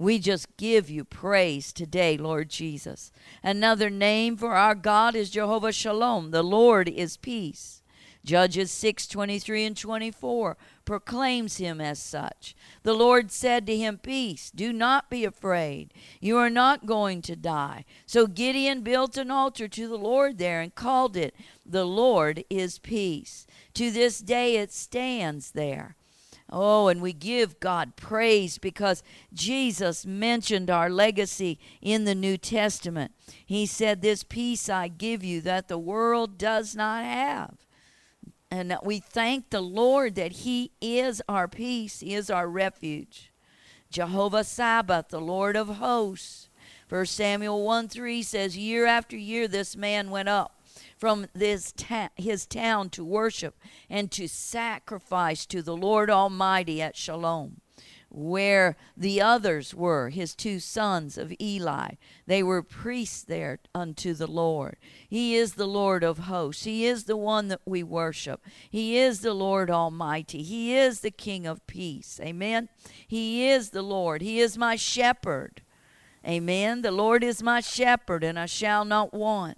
We 0.00 0.18
just 0.18 0.56
give 0.56 0.88
you 0.88 1.04
praise 1.04 1.74
today, 1.74 2.16
Lord 2.16 2.48
Jesus. 2.48 3.12
Another 3.42 3.90
name 3.90 4.34
for 4.38 4.54
our 4.54 4.74
God 4.74 5.14
is 5.14 5.28
Jehovah 5.28 5.72
Shalom. 5.72 6.30
The 6.30 6.42
Lord 6.42 6.88
is 6.88 7.18
peace. 7.18 7.82
Judges 8.24 8.70
6 8.72 9.06
23 9.06 9.66
and 9.66 9.76
24 9.76 10.56
proclaims 10.86 11.58
him 11.58 11.82
as 11.82 11.98
such. 11.98 12.56
The 12.82 12.94
Lord 12.94 13.30
said 13.30 13.66
to 13.66 13.76
him, 13.76 13.98
Peace, 13.98 14.50
do 14.50 14.72
not 14.72 15.10
be 15.10 15.26
afraid. 15.26 15.92
You 16.18 16.38
are 16.38 16.48
not 16.48 16.86
going 16.86 17.20
to 17.20 17.36
die. 17.36 17.84
So 18.06 18.26
Gideon 18.26 18.80
built 18.80 19.18
an 19.18 19.30
altar 19.30 19.68
to 19.68 19.86
the 19.86 19.98
Lord 19.98 20.38
there 20.38 20.62
and 20.62 20.74
called 20.74 21.14
it, 21.14 21.34
The 21.66 21.84
Lord 21.84 22.42
is 22.48 22.78
Peace. 22.78 23.46
To 23.74 23.90
this 23.90 24.20
day 24.20 24.56
it 24.56 24.72
stands 24.72 25.50
there. 25.50 25.96
Oh, 26.52 26.88
and 26.88 27.00
we 27.00 27.12
give 27.12 27.60
God 27.60 27.94
praise 27.96 28.58
because 28.58 29.02
Jesus 29.32 30.04
mentioned 30.04 30.68
our 30.68 30.90
legacy 30.90 31.58
in 31.80 32.04
the 32.04 32.14
New 32.14 32.36
Testament. 32.36 33.12
He 33.46 33.66
said, 33.66 34.02
This 34.02 34.24
peace 34.24 34.68
I 34.68 34.88
give 34.88 35.22
you 35.22 35.40
that 35.42 35.68
the 35.68 35.78
world 35.78 36.38
does 36.38 36.74
not 36.74 37.04
have. 37.04 37.54
And 38.50 38.76
we 38.82 38.98
thank 38.98 39.50
the 39.50 39.60
Lord 39.60 40.16
that 40.16 40.32
He 40.32 40.72
is 40.80 41.22
our 41.28 41.46
peace, 41.46 42.00
He 42.00 42.14
is 42.14 42.30
our 42.30 42.48
refuge. 42.48 43.32
Jehovah 43.90 44.44
Sabaoth, 44.44 45.08
the 45.08 45.20
Lord 45.20 45.56
of 45.56 45.68
hosts. 45.76 46.48
1 46.88 47.06
Samuel 47.06 47.64
1 47.64 47.88
3 47.88 48.22
says, 48.22 48.56
Year 48.56 48.86
after 48.86 49.16
year 49.16 49.46
this 49.46 49.76
man 49.76 50.10
went 50.10 50.28
up 50.28 50.59
from 51.00 51.26
this 51.32 51.72
ta- 51.74 52.10
his 52.14 52.44
town 52.44 52.90
to 52.90 53.02
worship 53.02 53.58
and 53.88 54.10
to 54.12 54.28
sacrifice 54.28 55.46
to 55.46 55.62
the 55.62 55.74
Lord 55.74 56.10
Almighty 56.10 56.82
at 56.82 56.94
Shalom, 56.94 57.62
where 58.10 58.76
the 58.94 59.22
others 59.22 59.74
were, 59.74 60.10
his 60.10 60.34
two 60.34 60.60
sons 60.60 61.16
of 61.16 61.32
Eli. 61.40 61.92
They 62.26 62.42
were 62.42 62.62
priests 62.62 63.22
there 63.22 63.60
unto 63.74 64.12
the 64.12 64.26
Lord. 64.26 64.76
He 65.08 65.36
is 65.36 65.54
the 65.54 65.66
Lord 65.66 66.04
of 66.04 66.18
hosts. 66.18 66.64
He 66.64 66.84
is 66.84 67.04
the 67.04 67.16
one 67.16 67.48
that 67.48 67.62
we 67.64 67.82
worship. 67.82 68.44
He 68.68 68.98
is 68.98 69.20
the 69.20 69.32
Lord 69.32 69.70
Almighty. 69.70 70.42
He 70.42 70.76
is 70.76 71.00
the 71.00 71.10
King 71.10 71.46
of 71.46 71.66
peace. 71.66 72.20
Amen. 72.22 72.68
He 73.08 73.48
is 73.48 73.70
the 73.70 73.82
Lord. 73.82 74.20
He 74.20 74.38
is 74.38 74.58
my 74.58 74.76
shepherd. 74.76 75.62
Amen. 76.26 76.82
The 76.82 76.92
Lord 76.92 77.24
is 77.24 77.42
my 77.42 77.60
shepherd, 77.60 78.22
and 78.22 78.38
I 78.38 78.44
shall 78.44 78.84
not 78.84 79.14
want. 79.14 79.56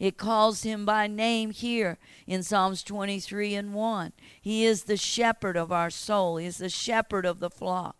It 0.00 0.16
calls 0.16 0.62
him 0.62 0.86
by 0.86 1.06
name 1.06 1.50
here 1.50 1.98
in 2.26 2.42
Psalms 2.42 2.82
23 2.82 3.54
and 3.54 3.74
1. 3.74 4.12
He 4.40 4.64
is 4.64 4.84
the 4.84 4.96
shepherd 4.96 5.58
of 5.58 5.70
our 5.70 5.90
soul, 5.90 6.38
he 6.38 6.46
is 6.46 6.56
the 6.56 6.70
shepherd 6.70 7.26
of 7.26 7.38
the 7.38 7.50
flock. 7.50 7.96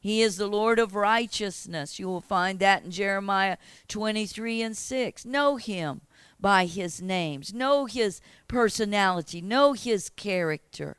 He 0.00 0.22
is 0.22 0.36
the 0.36 0.46
Lord 0.46 0.78
of 0.78 0.94
righteousness. 0.94 1.98
You 1.98 2.08
will 2.08 2.20
find 2.20 2.58
that 2.58 2.84
in 2.84 2.90
Jeremiah 2.90 3.56
23 3.88 4.62
and 4.62 4.76
6. 4.76 5.24
Know 5.24 5.56
him 5.56 6.00
by 6.40 6.66
his 6.66 7.00
names, 7.02 7.52
know 7.52 7.86
his 7.86 8.20
personality, 8.48 9.40
know 9.40 9.74
his 9.74 10.10
character 10.10 10.96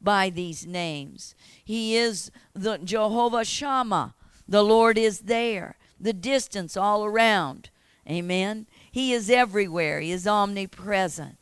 by 0.00 0.30
these 0.30 0.66
names. 0.66 1.34
He 1.64 1.96
is 1.96 2.30
the 2.54 2.78
Jehovah 2.78 3.44
Shammah. 3.44 4.14
The 4.48 4.62
Lord 4.62 4.98
is 4.98 5.20
there. 5.20 5.76
The 6.00 6.12
distance 6.12 6.76
all 6.76 7.04
around. 7.04 7.70
Amen. 8.08 8.66
He 8.92 9.12
is 9.12 9.28
everywhere, 9.28 10.00
He 10.00 10.12
is 10.12 10.26
omnipresent. 10.26 11.36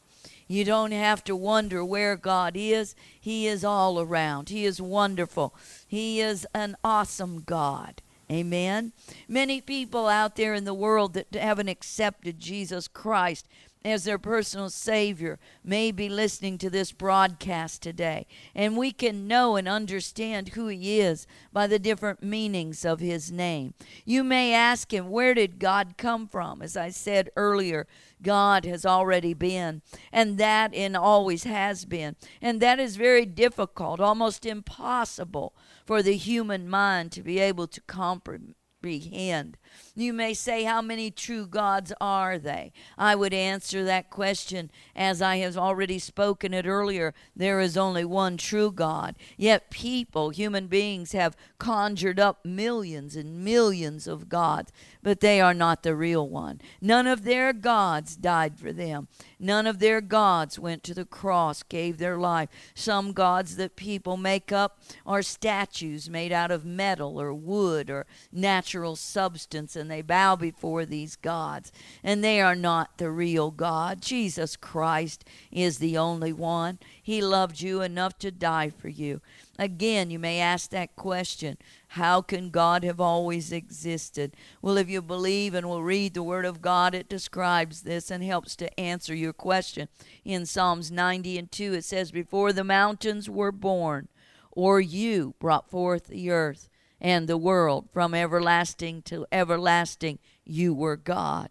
You 0.49 0.65
don't 0.65 0.91
have 0.91 1.23
to 1.25 1.37
wonder 1.37 1.85
where 1.85 2.17
God 2.17 2.57
is. 2.57 2.97
He 3.21 3.47
is 3.47 3.65
all 3.65 4.01
around. 4.01 4.49
He 4.49 4.65
is 4.65 4.81
wonderful. 4.81 5.55
He 5.87 6.21
is 6.21 6.45
an 6.53 6.77
awesome 6.83 7.43
God. 7.43 8.03
Amen. 8.29 8.93
Many 9.29 9.61
people 9.61 10.09
out 10.09 10.35
there 10.35 10.55
in 10.55 10.65
the 10.65 10.75
world 10.75 11.15
that 11.15 11.35
haven't 11.35 11.69
accepted 11.69 12.41
Jesus 12.41 12.89
Christ 12.89 13.47
as 13.85 14.05
their 14.05 14.19
personal 14.19 14.69
Savior 14.69 15.39
may 15.65 15.91
be 15.91 16.09
listening 16.09 16.59
to 16.59 16.69
this 16.69 16.93
broadcast 16.93 17.83
today. 17.83 18.27
And 18.55 18.77
we 18.77 18.93
can 18.93 19.27
know 19.27 19.57
and 19.57 19.67
understand 19.67 20.51
who 20.51 20.69
He 20.69 21.01
is 21.01 21.27
by 21.53 21.67
the 21.67 21.79
different 21.79 22.23
meanings 22.23 22.85
of 22.85 23.01
His 23.01 23.33
name. 23.33 23.75
You 24.05 24.23
may 24.23 24.53
ask 24.53 24.93
Him, 24.93 25.09
Where 25.09 25.35
did 25.35 25.59
God 25.59 25.95
come 25.97 26.29
from? 26.29 26.61
As 26.61 26.77
I 26.77 26.91
said 26.91 27.31
earlier, 27.37 27.87
God 28.23 28.65
has 28.67 28.85
already 28.85 29.33
been, 29.33 29.81
and 30.13 30.37
that 30.37 30.75
and 30.75 30.97
always 30.97 31.45
has 31.45 31.87
been. 31.87 32.17
And 32.43 32.61
that 32.61 32.79
is 32.79 32.97
very 32.97 33.25
difficult, 33.25 33.99
almost 33.99 34.45
impossible 34.45 35.55
for 35.87 36.03
the 36.03 36.17
human 36.17 36.69
mind 36.69 37.13
to 37.13 37.23
be 37.23 37.39
able 37.39 37.67
to 37.69 37.81
comprehend. 37.83 38.55
You 38.83 40.13
may 40.15 40.33
say, 40.33 40.65
How 40.65 40.81
many 40.81 41.11
true 41.11 41.47
gods 41.47 41.93
are 42.01 42.39
they? 42.39 42.73
I 42.97 43.15
would 43.15 43.35
answer 43.35 43.85
that 43.85 44.09
question 44.09 44.71
as 44.97 45.21
I 45.21 45.37
have 45.39 45.57
already 45.57 45.99
spoken 45.99 46.55
it 46.55 46.67
earlier. 46.67 47.13
There 47.37 47.61
is 47.61 47.77
only 47.77 48.05
one 48.05 48.37
true 48.37 48.73
God. 48.73 49.17
Yet 49.37 49.71
people, 49.71 50.31
human 50.31 50.67
beings, 50.67 51.13
have 51.13 51.37
conjured 51.59 52.19
up 52.19 52.45
millions 52.45 53.17
and 53.17 53.45
millions 53.45 54.07
of 54.07 54.29
gods, 54.29 54.73
but 55.03 55.21
they 55.21 55.41
are 55.41 55.55
not 55.55 55.83
the 55.83 55.95
real 55.95 56.29
one. 56.29 56.61
None 56.81 57.07
of 57.07 57.25
their 57.25 57.53
gods 57.53 58.17
died 58.17 58.59
for 58.59 58.73
them. 58.73 59.09
None 59.43 59.67
of 59.67 59.79
their 59.79 60.03
gods 60.03 60.59
went 60.59 60.85
to 60.85 60.93
the 60.93 61.07
cross, 61.07 61.63
gave 61.63 61.97
their 61.97 62.19
life. 62.19 62.51
Some 62.75 63.13
gods 63.13 63.57
that 63.57 63.75
people 63.75 64.19
make 64.19 64.53
up 64.53 64.79
are 65.07 65.23
statues 65.23 66.11
made 66.11 66.31
out 66.31 66.51
of 66.51 66.67
metal 66.67 67.19
or 67.19 67.33
wood 67.33 67.89
or 67.89 68.07
natural 68.31 68.97
substance, 68.97 69.75
and 69.75 69.91
they 69.91 70.03
bow 70.03 70.37
before 70.37 70.85
these 70.85 71.17
gods. 71.17 71.73
And 72.05 72.23
they 72.23 72.43
are 72.43 72.55
not 72.55 72.99
the 72.99 73.11
real 73.11 73.51
God. 73.51 74.03
Jesus 74.03 74.57
Christ 74.57 75.25
is 75.51 75.79
the 75.79 75.97
only 75.97 76.35
one. 76.35 76.79
He 77.03 77.23
loved 77.23 77.63
you 77.63 77.81
enough 77.81 78.19
to 78.19 78.31
die 78.31 78.69
for 78.69 78.89
you. 78.89 79.23
Again, 79.61 80.11
you 80.11 80.19
may 80.19 80.41
ask 80.41 80.71
that 80.71 80.97
question 80.97 81.59
How 81.89 82.23
can 82.23 82.49
God 82.49 82.83
have 82.83 82.99
always 82.99 83.53
existed? 83.53 84.35
Well, 84.63 84.79
if 84.79 84.89
you 84.89 85.03
believe 85.03 85.53
and 85.53 85.69
will 85.69 85.83
read 85.83 86.15
the 86.15 86.23
Word 86.23 86.47
of 86.47 86.63
God, 86.63 86.95
it 86.95 87.11
describes 87.11 87.83
this 87.83 88.11
and 88.11 88.25
helps 88.25 88.57
to 88.57 88.81
answer 88.81 89.15
your 89.15 89.35
question. 89.35 89.89
In 90.25 90.47
Psalms 90.47 90.91
90 90.91 91.37
and 91.37 91.53
2, 91.53 91.75
it 91.75 91.85
says, 91.85 92.11
Before 92.11 92.55
the 92.55 92.65
mountains 92.65 93.29
were 93.29 93.53
born, 93.53 94.09
or 94.51 94.81
you 94.81 95.35
brought 95.39 95.71
forth 95.71 96.07
the 96.07 96.31
earth 96.31 96.71
and 96.99 97.29
the 97.29 97.37
world, 97.37 97.91
from 97.93 98.15
everlasting 98.15 99.03
to 99.03 99.27
everlasting, 99.31 100.21
you 100.43 100.73
were 100.73 100.97
God. 100.97 101.51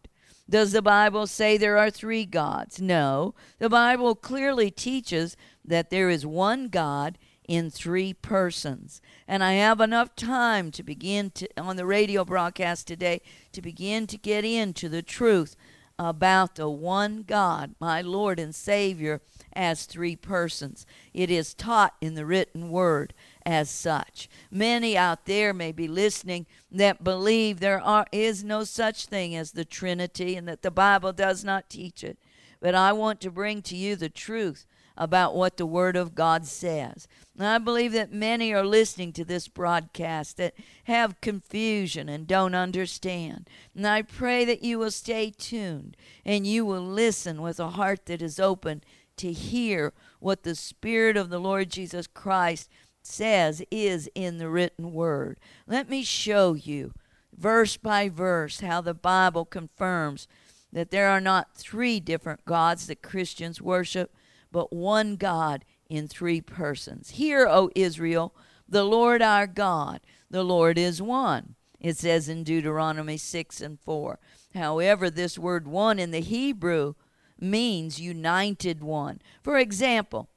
Does 0.49 0.71
the 0.71 0.81
Bible 0.81 1.27
say 1.27 1.57
there 1.57 1.77
are 1.77 1.91
three 1.91 2.25
gods? 2.25 2.81
No. 2.81 3.35
The 3.59 3.69
Bible 3.69 4.15
clearly 4.15 4.71
teaches 4.71 5.37
that 5.63 5.91
there 5.91 6.09
is 6.09 6.25
one 6.25 6.69
God 6.69 7.19
in 7.49 7.71
three 7.71 8.13
persons. 8.13 9.01
And 9.27 9.43
I 9.43 9.53
have 9.53 9.81
enough 9.81 10.15
time 10.15 10.69
to 10.69 10.83
begin 10.83 11.31
to, 11.31 11.49
on 11.57 11.77
the 11.77 11.85
radio 11.85 12.23
broadcast 12.23 12.85
today 12.85 13.23
to 13.53 13.61
begin 13.61 14.05
to 14.05 14.17
get 14.19 14.45
into 14.45 14.87
the 14.87 15.01
truth 15.01 15.55
about 15.97 16.55
the 16.55 16.69
one 16.69 17.23
God, 17.23 17.73
my 17.79 18.01
Lord 18.01 18.39
and 18.39 18.53
Savior, 18.53 19.19
as 19.51 19.85
three 19.87 20.15
persons. 20.15 20.85
It 21.11 21.31
is 21.31 21.55
taught 21.55 21.95
in 21.99 22.13
the 22.13 22.25
written 22.25 22.69
word 22.69 23.15
as 23.43 23.71
such. 23.71 24.29
Many 24.51 24.95
out 24.95 25.25
there 25.25 25.51
may 25.51 25.71
be 25.71 25.87
listening 25.87 26.45
that 26.71 27.03
believe 27.03 27.59
there 27.59 27.81
are, 27.81 28.05
is 28.11 28.43
no 28.43 28.63
such 28.63 29.07
thing 29.07 29.35
as 29.35 29.53
the 29.53 29.65
Trinity 29.65 30.35
and 30.35 30.47
that 30.47 30.61
the 30.61 30.69
Bible 30.69 31.13
does 31.13 31.43
not 31.43 31.67
teach 31.67 32.03
it. 32.03 32.19
But 32.61 32.75
I 32.75 32.93
want 32.93 33.19
to 33.21 33.31
bring 33.31 33.63
to 33.63 33.75
you 33.75 33.95
the 33.95 34.07
truth 34.07 34.67
about 34.99 35.33
what 35.33 35.57
the 35.57 35.65
Word 35.65 35.95
of 35.95 36.13
God 36.13 36.45
says. 36.45 37.07
And 37.37 37.47
I 37.47 37.57
believe 37.57 37.93
that 37.93 38.11
many 38.11 38.53
are 38.53 38.65
listening 38.65 39.13
to 39.13 39.23
this 39.23 39.47
broadcast 39.47 40.35
that 40.37 40.53
have 40.83 41.21
confusion 41.21 42.09
and 42.09 42.27
don't 42.27 42.53
understand. 42.53 43.49
And 43.73 43.87
I 43.87 44.01
pray 44.01 44.43
that 44.43 44.61
you 44.61 44.77
will 44.77 44.91
stay 44.91 45.31
tuned 45.31 45.95
and 46.25 46.45
you 46.45 46.65
will 46.65 46.83
listen 46.83 47.41
with 47.41 47.59
a 47.59 47.69
heart 47.69 48.05
that 48.07 48.21
is 48.21 48.39
open 48.39 48.83
to 49.17 49.31
hear 49.31 49.93
what 50.19 50.43
the 50.43 50.55
Spirit 50.55 51.15
of 51.15 51.29
the 51.29 51.39
Lord 51.39 51.69
Jesus 51.69 52.05
Christ 52.05 52.69
says 53.01 53.63
is 53.71 54.09
in 54.13 54.37
the 54.37 54.49
written 54.49 54.91
Word. 54.91 55.39
Let 55.65 55.89
me 55.89 56.03
show 56.03 56.53
you, 56.53 56.93
verse 57.35 57.77
by 57.77 58.09
verse, 58.09 58.59
how 58.59 58.81
the 58.81 58.93
Bible 58.93 59.45
confirms 59.45 60.27
that 60.71 60.91
there 60.91 61.09
are 61.09 61.21
not 61.21 61.55
three 61.55 61.99
different 61.99 62.45
gods 62.45 62.87
that 62.87 63.01
Christians 63.01 63.61
worship, 63.61 64.13
but 64.51 64.73
one 64.73 65.15
God 65.15 65.65
in 65.89 66.07
three 66.07 66.41
persons. 66.41 67.11
Hear, 67.11 67.47
O 67.47 67.69
Israel, 67.75 68.35
the 68.67 68.83
Lord 68.83 69.21
our 69.21 69.47
God, 69.47 70.01
the 70.29 70.43
Lord 70.43 70.77
is 70.77 71.01
one. 71.01 71.55
It 71.79 71.97
says 71.97 72.27
in 72.27 72.43
Deuteronomy 72.43 73.17
6 73.17 73.61
and 73.61 73.79
4. 73.79 74.19
However, 74.53 75.09
this 75.09 75.39
word 75.39 75.67
one 75.67 75.97
in 75.97 76.11
the 76.11 76.19
Hebrew 76.19 76.95
means 77.39 78.01
united 78.01 78.83
one. 78.83 79.21
For 79.41 79.57
example, 79.57 80.29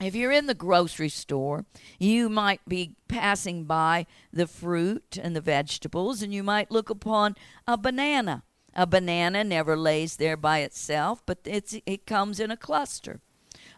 if 0.00 0.14
you're 0.14 0.32
in 0.32 0.46
the 0.46 0.54
grocery 0.54 1.08
store, 1.08 1.66
you 1.98 2.28
might 2.28 2.60
be 2.66 2.94
passing 3.08 3.64
by 3.64 4.06
the 4.32 4.46
fruit 4.46 5.18
and 5.20 5.36
the 5.36 5.40
vegetables, 5.40 6.22
and 6.22 6.32
you 6.32 6.42
might 6.42 6.70
look 6.70 6.88
upon 6.88 7.36
a 7.66 7.76
banana. 7.76 8.44
A 8.72 8.86
banana 8.86 9.42
never 9.42 9.76
lays 9.76 10.16
there 10.16 10.36
by 10.36 10.60
itself, 10.60 11.22
but 11.26 11.40
it 11.44 12.06
comes 12.06 12.38
in 12.38 12.50
a 12.50 12.56
cluster. 12.56 13.20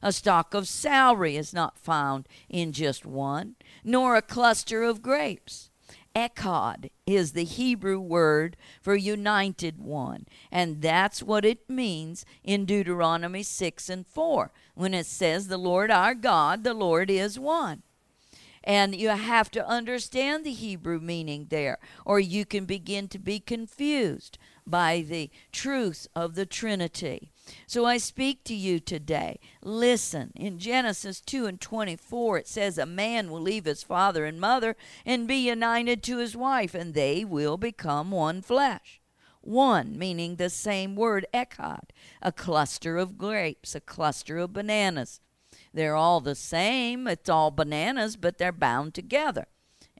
A 0.02 0.12
stalk 0.12 0.52
of 0.52 0.66
celery 0.66 1.36
is 1.36 1.54
not 1.54 1.78
found 1.78 2.28
in 2.48 2.72
just 2.72 3.06
one, 3.06 3.54
nor 3.84 4.16
a 4.16 4.22
cluster 4.22 4.82
of 4.82 5.02
grapes. 5.02 5.70
Echad 6.14 6.90
is 7.06 7.32
the 7.32 7.44
Hebrew 7.44 7.98
word 7.98 8.56
for 8.80 8.94
united 8.94 9.78
one, 9.78 10.26
and 10.50 10.82
that's 10.82 11.22
what 11.22 11.44
it 11.44 11.70
means 11.70 12.24
in 12.42 12.66
Deuteronomy 12.66 13.42
6 13.42 13.88
and 13.88 14.06
4 14.06 14.52
when 14.74 14.92
it 14.92 15.06
says, 15.06 15.48
The 15.48 15.56
Lord 15.56 15.90
our 15.90 16.14
God, 16.14 16.64
the 16.64 16.74
Lord 16.74 17.10
is 17.10 17.38
one. 17.38 17.82
And 18.64 18.94
you 18.94 19.08
have 19.08 19.50
to 19.52 19.66
understand 19.66 20.44
the 20.44 20.52
Hebrew 20.52 21.00
meaning 21.00 21.46
there, 21.50 21.78
or 22.04 22.20
you 22.20 22.44
can 22.44 22.64
begin 22.64 23.08
to 23.08 23.18
be 23.18 23.40
confused 23.40 24.38
by 24.66 25.04
the 25.06 25.30
truth 25.50 26.06
of 26.14 26.34
the 26.34 26.46
Trinity. 26.46 27.31
So 27.66 27.84
I 27.84 27.98
speak 27.98 28.44
to 28.44 28.54
you 28.54 28.78
today. 28.78 29.40
Listen, 29.62 30.32
in 30.36 30.58
Genesis 30.58 31.20
2 31.20 31.46
and 31.46 31.60
24, 31.60 32.38
it 32.38 32.48
says, 32.48 32.78
A 32.78 32.86
man 32.86 33.30
will 33.30 33.40
leave 33.40 33.64
his 33.64 33.82
father 33.82 34.24
and 34.24 34.40
mother 34.40 34.76
and 35.04 35.26
be 35.26 35.36
united 35.36 36.02
to 36.04 36.18
his 36.18 36.36
wife, 36.36 36.74
and 36.74 36.94
they 36.94 37.24
will 37.24 37.56
become 37.56 38.10
one 38.10 38.42
flesh. 38.42 39.00
One, 39.40 39.98
meaning 39.98 40.36
the 40.36 40.50
same 40.50 40.94
word, 40.94 41.26
echad, 41.34 41.90
a 42.20 42.30
cluster 42.30 42.96
of 42.96 43.18
grapes, 43.18 43.74
a 43.74 43.80
cluster 43.80 44.38
of 44.38 44.52
bananas. 44.52 45.20
They're 45.74 45.96
all 45.96 46.20
the 46.20 46.36
same. 46.36 47.08
It's 47.08 47.28
all 47.28 47.50
bananas, 47.50 48.16
but 48.16 48.38
they're 48.38 48.52
bound 48.52 48.94
together. 48.94 49.46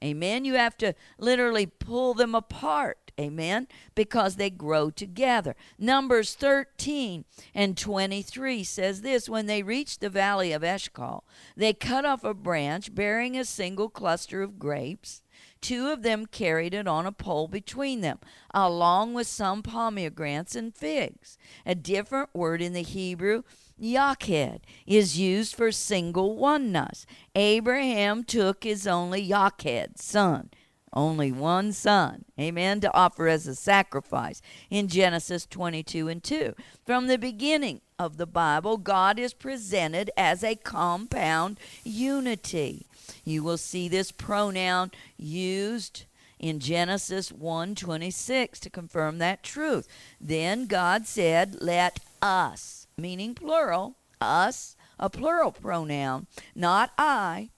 Amen. 0.01 0.45
You 0.45 0.55
have 0.55 0.77
to 0.77 0.95
literally 1.17 1.65
pull 1.65 2.13
them 2.13 2.35
apart 2.35 3.02
Amen. 3.19 3.67
Because 3.95 4.35
they 4.35 4.49
grow 4.49 4.89
together. 4.89 5.55
Numbers 5.77 6.33
13 6.35 7.25
and 7.53 7.77
23 7.77 8.63
says 8.63 9.01
this 9.01 9.29
When 9.29 9.45
they 9.45 9.63
reached 9.63 10.01
the 10.01 10.09
valley 10.09 10.51
of 10.51 10.63
Eshcol, 10.63 11.23
they 11.55 11.73
cut 11.73 12.05
off 12.05 12.23
a 12.23 12.33
branch 12.33 12.93
bearing 12.95 13.37
a 13.37 13.45
single 13.45 13.89
cluster 13.89 14.41
of 14.41 14.59
grapes. 14.59 15.21
Two 15.61 15.89
of 15.89 16.03
them 16.03 16.25
carried 16.25 16.73
it 16.73 16.87
on 16.87 17.05
a 17.05 17.11
pole 17.11 17.47
between 17.47 18.01
them, 18.01 18.19
along 18.53 19.13
with 19.13 19.27
some 19.27 19.63
pomegranates 19.63 20.55
and 20.55 20.75
figs. 20.75 21.37
A 21.65 21.73
different 21.73 22.29
word 22.33 22.61
in 22.61 22.73
the 22.73 22.81
Hebrew 22.81 23.43
Yachid 23.81 24.59
is 24.85 25.17
used 25.17 25.55
for 25.55 25.71
single 25.71 26.35
oneness. 26.35 27.05
Abraham 27.33 28.23
took 28.23 28.63
his 28.63 28.85
only 28.85 29.27
Yachid 29.27 29.97
son 29.97 30.49
only 30.93 31.31
one 31.31 31.71
son, 31.71 32.25
amen, 32.39 32.81
to 32.81 32.93
offer 32.93 33.27
as 33.27 33.47
a 33.47 33.55
sacrifice 33.55 34.41
in 34.69 34.87
Genesis 34.87 35.45
22 35.45 36.07
and 36.07 36.23
2. 36.23 36.53
From 36.85 37.07
the 37.07 37.17
beginning 37.17 37.81
of 37.97 38.17
the 38.17 38.27
Bible, 38.27 38.77
God 38.77 39.19
is 39.19 39.33
presented 39.33 40.11
as 40.15 40.43
a 40.43 40.55
compound 40.55 41.59
unity. 41.83 42.87
You 43.23 43.43
will 43.43 43.57
see 43.57 43.87
this 43.87 44.11
pronoun 44.11 44.91
used 45.17 46.05
in 46.39 46.59
Genesis 46.59 47.31
1:26 47.31 48.59
to 48.59 48.69
confirm 48.69 49.17
that 49.17 49.43
truth. 49.43 49.87
Then 50.19 50.65
God 50.65 51.07
said, 51.07 51.61
"Let 51.61 52.01
us," 52.21 52.87
meaning 52.97 53.33
plural, 53.33 53.95
us, 54.19 54.75
a 54.99 55.09
plural 55.09 55.51
pronoun, 55.51 56.27
not 56.53 56.91
I, 56.97 57.49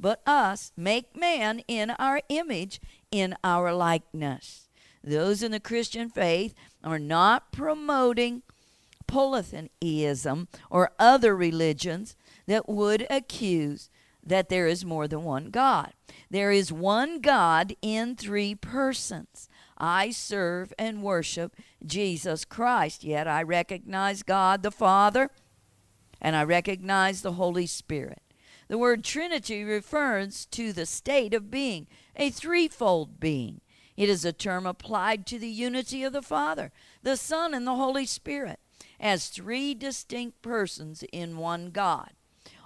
but 0.00 0.22
us 0.26 0.72
make 0.76 1.16
man 1.16 1.62
in 1.68 1.90
our 1.90 2.20
image, 2.28 2.80
in 3.10 3.34
our 3.42 3.72
likeness. 3.72 4.68
Those 5.02 5.42
in 5.42 5.52
the 5.52 5.60
Christian 5.60 6.10
faith 6.10 6.54
are 6.84 6.98
not 6.98 7.52
promoting 7.52 8.42
polytheism 9.06 10.48
or 10.70 10.92
other 10.98 11.34
religions 11.34 12.14
that 12.46 12.68
would 12.68 13.06
accuse 13.08 13.90
that 14.22 14.48
there 14.48 14.66
is 14.66 14.84
more 14.84 15.08
than 15.08 15.24
one 15.24 15.50
God. 15.50 15.92
There 16.30 16.52
is 16.52 16.70
one 16.70 17.20
God 17.20 17.74
in 17.80 18.14
three 18.14 18.54
persons. 18.54 19.48
I 19.78 20.10
serve 20.10 20.72
and 20.78 21.02
worship 21.02 21.56
Jesus 21.84 22.44
Christ, 22.44 23.04
yet 23.04 23.26
I 23.26 23.42
recognize 23.42 24.22
God 24.22 24.62
the 24.62 24.70
Father 24.70 25.30
and 26.20 26.36
I 26.36 26.42
recognize 26.42 27.22
the 27.22 27.32
Holy 27.32 27.66
Spirit. 27.66 28.22
The 28.68 28.78
word 28.78 29.02
Trinity 29.02 29.64
refers 29.64 30.46
to 30.46 30.72
the 30.72 30.86
state 30.86 31.34
of 31.34 31.50
being, 31.50 31.86
a 32.14 32.30
threefold 32.30 33.18
being. 33.18 33.62
It 33.96 34.08
is 34.08 34.24
a 34.24 34.32
term 34.32 34.66
applied 34.66 35.26
to 35.26 35.38
the 35.38 35.48
unity 35.48 36.04
of 36.04 36.12
the 36.12 36.22
Father, 36.22 36.70
the 37.02 37.16
Son, 37.16 37.54
and 37.54 37.66
the 37.66 37.74
Holy 37.74 38.06
Spirit 38.06 38.60
as 39.00 39.28
three 39.28 39.74
distinct 39.74 40.42
persons 40.42 41.02
in 41.12 41.38
one 41.38 41.70
God. 41.70 42.10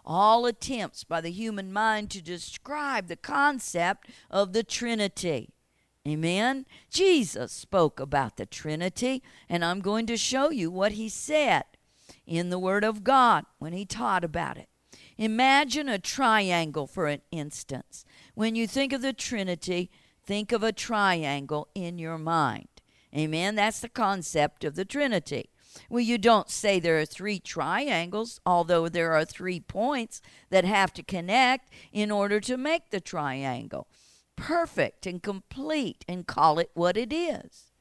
All 0.04 0.46
attempts 0.46 1.04
by 1.04 1.20
the 1.20 1.30
human 1.30 1.72
mind 1.72 2.10
to 2.10 2.22
describe 2.22 3.06
the 3.06 3.16
concept 3.16 4.10
of 4.30 4.52
the 4.52 4.64
Trinity. 4.64 5.50
Amen. 6.06 6.66
Jesus 6.90 7.52
spoke 7.52 8.00
about 8.00 8.36
the 8.36 8.46
Trinity, 8.46 9.22
and 9.48 9.64
I'm 9.64 9.80
going 9.80 10.06
to 10.06 10.16
show 10.16 10.50
you 10.50 10.70
what 10.70 10.92
he 10.92 11.08
said 11.08 11.62
in 12.26 12.50
the 12.50 12.58
Word 12.58 12.82
of 12.82 13.04
God 13.04 13.44
when 13.58 13.72
he 13.72 13.84
taught 13.84 14.24
about 14.24 14.58
it. 14.58 14.68
Imagine 15.18 15.88
a 15.88 15.98
triangle 15.98 16.86
for 16.86 17.06
an 17.06 17.22
instance. 17.30 18.04
When 18.34 18.54
you 18.54 18.66
think 18.66 18.92
of 18.92 19.02
the 19.02 19.12
Trinity, 19.12 19.90
think 20.24 20.52
of 20.52 20.62
a 20.62 20.72
triangle 20.72 21.68
in 21.74 21.98
your 21.98 22.18
mind. 22.18 22.68
Amen. 23.14 23.54
That's 23.54 23.80
the 23.80 23.88
concept 23.88 24.64
of 24.64 24.74
the 24.74 24.84
Trinity. 24.84 25.50
Well, 25.88 26.00
you 26.00 26.18
don't 26.18 26.50
say 26.50 26.78
there 26.78 26.98
are 26.98 27.06
three 27.06 27.38
triangles, 27.38 28.40
although 28.44 28.88
there 28.88 29.12
are 29.12 29.24
three 29.24 29.60
points 29.60 30.20
that 30.50 30.64
have 30.64 30.92
to 30.94 31.02
connect 31.02 31.70
in 31.92 32.10
order 32.10 32.40
to 32.40 32.56
make 32.56 32.90
the 32.90 33.00
triangle 33.00 33.88
perfect 34.36 35.06
and 35.06 35.22
complete 35.22 36.04
and 36.08 36.26
call 36.26 36.58
it 36.58 36.70
what 36.74 36.96
it 36.96 37.12
is. 37.12 37.71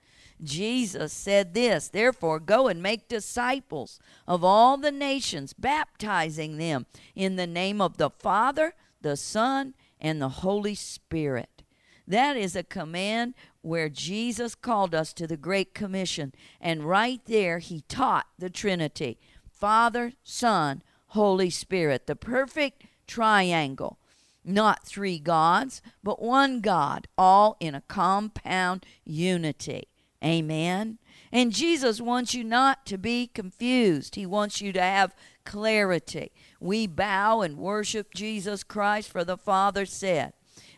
Jesus 0.43 1.13
said 1.13 1.53
this, 1.53 1.87
therefore, 1.87 2.39
go 2.39 2.67
and 2.67 2.81
make 2.81 3.07
disciples 3.07 3.99
of 4.27 4.43
all 4.43 4.77
the 4.77 4.91
nations, 4.91 5.53
baptizing 5.53 6.57
them 6.57 6.85
in 7.15 7.35
the 7.35 7.47
name 7.47 7.79
of 7.79 7.97
the 7.97 8.09
Father, 8.09 8.73
the 9.01 9.15
Son, 9.15 9.73
and 9.99 10.21
the 10.21 10.29
Holy 10.29 10.75
Spirit. 10.75 11.63
That 12.07 12.35
is 12.35 12.55
a 12.55 12.63
command 12.63 13.35
where 13.61 13.87
Jesus 13.87 14.55
called 14.55 14.95
us 14.95 15.13
to 15.13 15.27
the 15.27 15.37
Great 15.37 15.73
Commission. 15.73 16.33
And 16.59 16.83
right 16.83 17.21
there, 17.25 17.59
he 17.59 17.81
taught 17.87 18.25
the 18.39 18.49
Trinity 18.49 19.19
Father, 19.49 20.13
Son, 20.23 20.81
Holy 21.07 21.51
Spirit, 21.51 22.07
the 22.07 22.15
perfect 22.15 22.83
triangle. 23.05 23.99
Not 24.43 24.83
three 24.83 25.19
gods, 25.19 25.83
but 26.03 26.19
one 26.19 26.61
God, 26.61 27.07
all 27.15 27.57
in 27.59 27.75
a 27.75 27.81
compound 27.81 28.85
unity. 29.05 29.87
Amen. 30.23 30.99
And 31.31 31.51
Jesus 31.51 32.01
wants 32.01 32.33
you 32.33 32.43
not 32.43 32.85
to 32.87 32.97
be 32.97 33.27
confused. 33.27 34.15
He 34.15 34.25
wants 34.25 34.61
you 34.61 34.73
to 34.73 34.81
have 34.81 35.15
clarity. 35.45 36.31
We 36.59 36.87
bow 36.87 37.41
and 37.41 37.57
worship 37.57 38.13
Jesus 38.13 38.63
Christ, 38.63 39.09
for 39.09 39.23
the 39.23 39.37
Father 39.37 39.85
said 39.85 40.33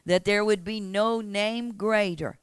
that 0.06 0.26
there 0.26 0.46
would 0.46 0.64
be 0.64 0.80
no 0.80 1.22
name 1.22 1.74
greater 1.74 2.38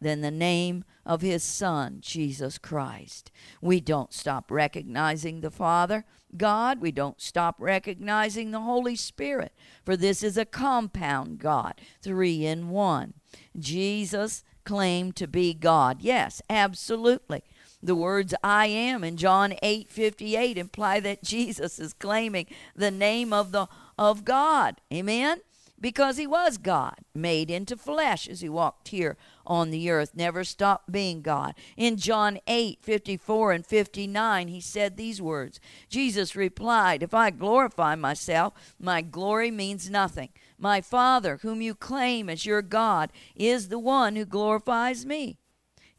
than 0.00 0.20
the 0.20 0.30
name 0.30 0.84
of 1.06 1.22
his 1.22 1.42
Son, 1.42 1.98
Jesus 2.00 2.58
Christ. 2.58 3.30
We 3.62 3.80
don't 3.80 4.12
stop 4.12 4.50
recognizing 4.50 5.40
the 5.40 5.50
Father, 5.50 6.04
God. 6.36 6.80
We 6.80 6.92
don't 6.92 7.20
stop 7.20 7.56
recognizing 7.58 8.50
the 8.50 8.60
Holy 8.60 8.96
Spirit, 8.96 9.52
for 9.84 9.96
this 9.96 10.22
is 10.22 10.36
a 10.36 10.44
compound 10.44 11.38
God, 11.38 11.80
three 12.02 12.44
in 12.44 12.68
one. 12.68 13.14
Jesus 13.58 14.42
claim 14.66 15.12
to 15.12 15.26
be 15.26 15.54
God. 15.54 16.02
Yes, 16.02 16.42
absolutely. 16.50 17.42
The 17.82 17.94
words 17.94 18.34
I 18.42 18.66
am 18.66 19.04
in 19.04 19.16
John 19.16 19.54
8 19.62 19.88
58 19.88 20.58
imply 20.58 21.00
that 21.00 21.22
Jesus 21.22 21.78
is 21.78 21.94
claiming 21.94 22.46
the 22.74 22.90
name 22.90 23.32
of 23.32 23.52
the 23.52 23.68
of 23.96 24.24
God. 24.24 24.80
Amen? 24.92 25.40
Because 25.78 26.16
he 26.16 26.26
was 26.26 26.56
God, 26.56 26.96
made 27.14 27.50
into 27.50 27.76
flesh 27.76 28.28
as 28.28 28.40
he 28.40 28.48
walked 28.48 28.88
here 28.88 29.16
on 29.46 29.70
the 29.70 29.90
earth, 29.90 30.12
never 30.14 30.42
stopped 30.42 30.90
being 30.90 31.20
God. 31.20 31.54
In 31.76 31.96
John 31.96 32.38
8 32.48 32.78
54 32.82 33.52
and 33.52 33.64
59, 33.64 34.48
he 34.48 34.60
said 34.60 34.96
these 34.96 35.22
words 35.22 35.60
Jesus 35.88 36.34
replied, 36.34 37.02
If 37.02 37.14
I 37.14 37.30
glorify 37.30 37.94
myself, 37.94 38.54
my 38.80 39.02
glory 39.02 39.50
means 39.50 39.90
nothing. 39.90 40.30
My 40.58 40.80
Father, 40.80 41.38
whom 41.42 41.60
you 41.60 41.74
claim 41.74 42.28
as 42.28 42.46
your 42.46 42.62
God, 42.62 43.12
is 43.34 43.68
the 43.68 43.78
one 43.78 44.16
who 44.16 44.24
glorifies 44.24 45.04
me. 45.04 45.38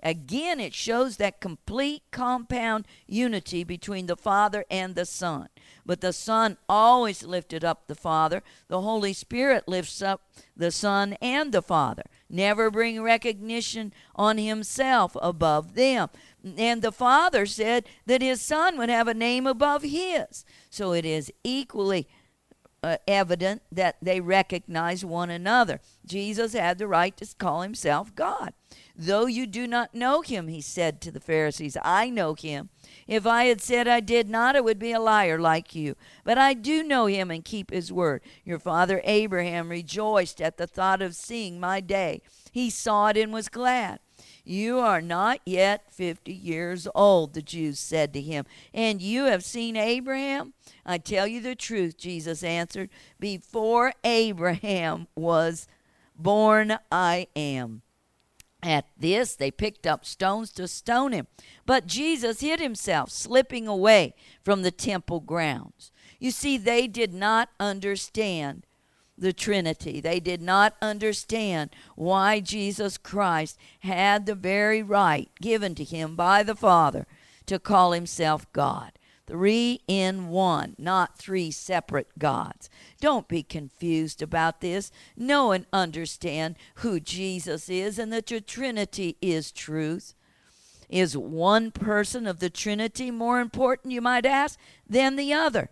Again, 0.04 0.60
it 0.60 0.76
shows 0.76 1.18
that 1.18 1.42
complete 1.42 2.04
compound 2.12 2.86
unity 3.08 3.64
between 3.64 4.06
the 4.06 4.16
Father 4.16 4.64
and 4.70 4.94
the 4.94 5.06
Son. 5.06 5.48
But 5.86 6.02
the 6.02 6.14
Son 6.14 6.58
always 6.70 7.24
lifted 7.24 7.66
up 7.66 7.88
the 7.88 7.96
Father. 7.96 8.44
The 8.68 8.82
Holy 8.82 9.12
Spirit 9.12 9.68
lifts 9.68 10.02
up 10.02 10.22
the 10.56 10.70
Son 10.70 11.14
and 11.20 11.52
the 11.52 11.64
Father. 11.64 12.04
Never 12.30 12.70
bring 12.70 13.02
recognition 13.02 13.92
on 14.16 14.38
himself 14.38 15.18
above 15.20 15.74
them. 15.74 16.10
And 16.58 16.84
the 16.84 16.92
Father 16.92 17.48
said 17.48 17.86
that 18.06 18.22
his 18.22 18.42
Son 18.42 18.78
would 18.78 18.90
have 18.90 19.08
a 19.08 19.16
name 19.16 19.48
above 19.48 19.82
his. 19.82 20.46
So 20.70 20.94
it 20.94 21.06
is 21.06 21.32
equally 21.44 22.08
uh, 22.84 22.98
evident 23.08 23.62
that 23.72 23.98
they 24.02 24.20
recognize 24.20 25.04
one 25.04 25.30
another. 25.30 25.80
Jesus 26.06 26.54
had 26.54 26.78
the 26.78 26.88
right 26.88 27.16
to 27.18 27.28
call 27.38 27.62
himself 27.62 28.14
God. 28.16 28.54
Though 28.96 29.26
you 29.26 29.46
do 29.46 29.68
not 29.68 29.94
know 29.94 30.22
him, 30.22 30.48
he 30.48 30.62
said 30.62 31.02
to 31.02 31.12
the 31.12 31.20
Pharisees, 31.20 31.78
I 31.84 32.10
know 32.10 32.34
him. 32.34 32.70
If 33.08 33.28
I 33.28 33.46
had 33.46 33.62
said 33.62 33.88
I 33.88 34.00
did 34.00 34.28
not, 34.28 34.56
I 34.56 34.62
would 34.62 34.80
be 34.80 34.92
a 34.92 35.00
liar 35.00 35.40
like 35.40 35.76
you. 35.76 35.96
But 36.24 36.38
I 36.38 36.54
do 36.54 36.84
know 36.84 37.06
him 37.06 37.30
and 37.30 37.46
keep 37.46 37.72
his 37.72 37.92
word. 37.92 38.22
Your 38.44 38.60
father 38.60 39.02
Abraham 39.04 39.70
rejoiced 39.70 40.42
at 40.42 40.58
the 40.58 40.68
thought 40.68 41.02
of 41.02 41.16
seeing 41.16 41.60
my 41.60 41.80
day. 41.80 42.22
He 42.52 42.70
saw 42.70 43.08
it 43.08 43.18
and 43.18 43.32
was 43.32 43.50
glad. 43.50 44.00
You 44.50 44.80
are 44.80 45.02
not 45.02 45.42
yet 45.46 45.92
fifty 45.92 46.34
years 46.34 46.88
old, 46.96 47.34
the 47.34 47.42
Jews 47.42 47.80
said 47.80 48.14
to 48.14 48.22
him, 48.22 48.46
and 48.74 49.02
you 49.02 49.26
have 49.26 49.44
seen 49.44 49.76
Abraham? 49.76 50.54
I 50.86 51.00
tell 51.00 51.28
you 51.28 51.42
the 51.42 51.54
truth, 51.54 51.98
Jesus 51.98 52.44
answered. 52.44 52.90
Before 53.20 53.92
Abraham 54.06 55.08
was 55.16 55.68
born, 56.16 56.78
I 56.90 57.28
am. 57.36 57.82
At 58.64 58.86
this, 58.98 59.36
they 59.36 59.52
picked 59.52 59.86
up 59.86 60.06
stones 60.06 60.52
to 60.54 60.68
stone 60.68 61.12
him. 61.12 61.28
But 61.66 61.86
Jesus 61.86 62.40
hid 62.40 62.62
himself, 62.62 63.12
slipping 63.12 63.68
away 63.68 64.16
from 64.44 64.62
the 64.62 64.72
temple 64.72 65.20
grounds. 65.20 65.92
You 66.20 66.32
see, 66.32 66.58
they 66.58 66.88
did 66.88 67.14
not 67.14 67.50
understand 67.60 68.66
the 69.18 69.34
Trinity. 69.34 70.00
They 70.00 70.20
did 70.20 70.42
not 70.42 70.76
understand 70.82 71.72
why 71.96 72.40
Jesus 72.40 72.98
Christ 72.98 73.58
had 73.80 74.26
the 74.26 74.36
very 74.36 74.84
right 74.84 75.30
given 75.42 75.76
to 75.76 75.84
him 75.84 76.16
by 76.16 76.44
the 76.44 76.56
Father 76.56 77.08
to 77.48 77.60
call 77.60 77.92
himself 77.92 78.52
God. 78.54 78.92
Three 79.26 79.82
in 79.88 80.30
one, 80.30 80.76
not 80.78 81.18
three 81.18 81.52
separate 81.52 82.18
gods. 82.18 82.70
Don't 83.02 83.28
be 83.28 83.44
confused 83.44 84.22
about 84.22 84.62
this. 84.62 84.90
Know 85.18 85.52
and 85.52 85.66
understand 85.74 86.56
who 86.76 87.02
Jesus 87.02 87.68
is 87.68 88.00
and 88.00 88.14
that 88.14 88.32
your 88.32 88.40
Trinity 88.40 89.18
is 89.22 89.52
truth. 89.52 90.14
Is 90.88 91.18
one 91.18 91.72
person 91.72 92.26
of 92.26 92.40
the 92.40 92.50
Trinity 92.50 93.12
more 93.12 93.42
important, 93.42 93.92
you 93.92 94.00
might 94.00 94.26
ask, 94.26 94.58
than 94.88 95.18
the 95.18 95.34
other? 95.34 95.72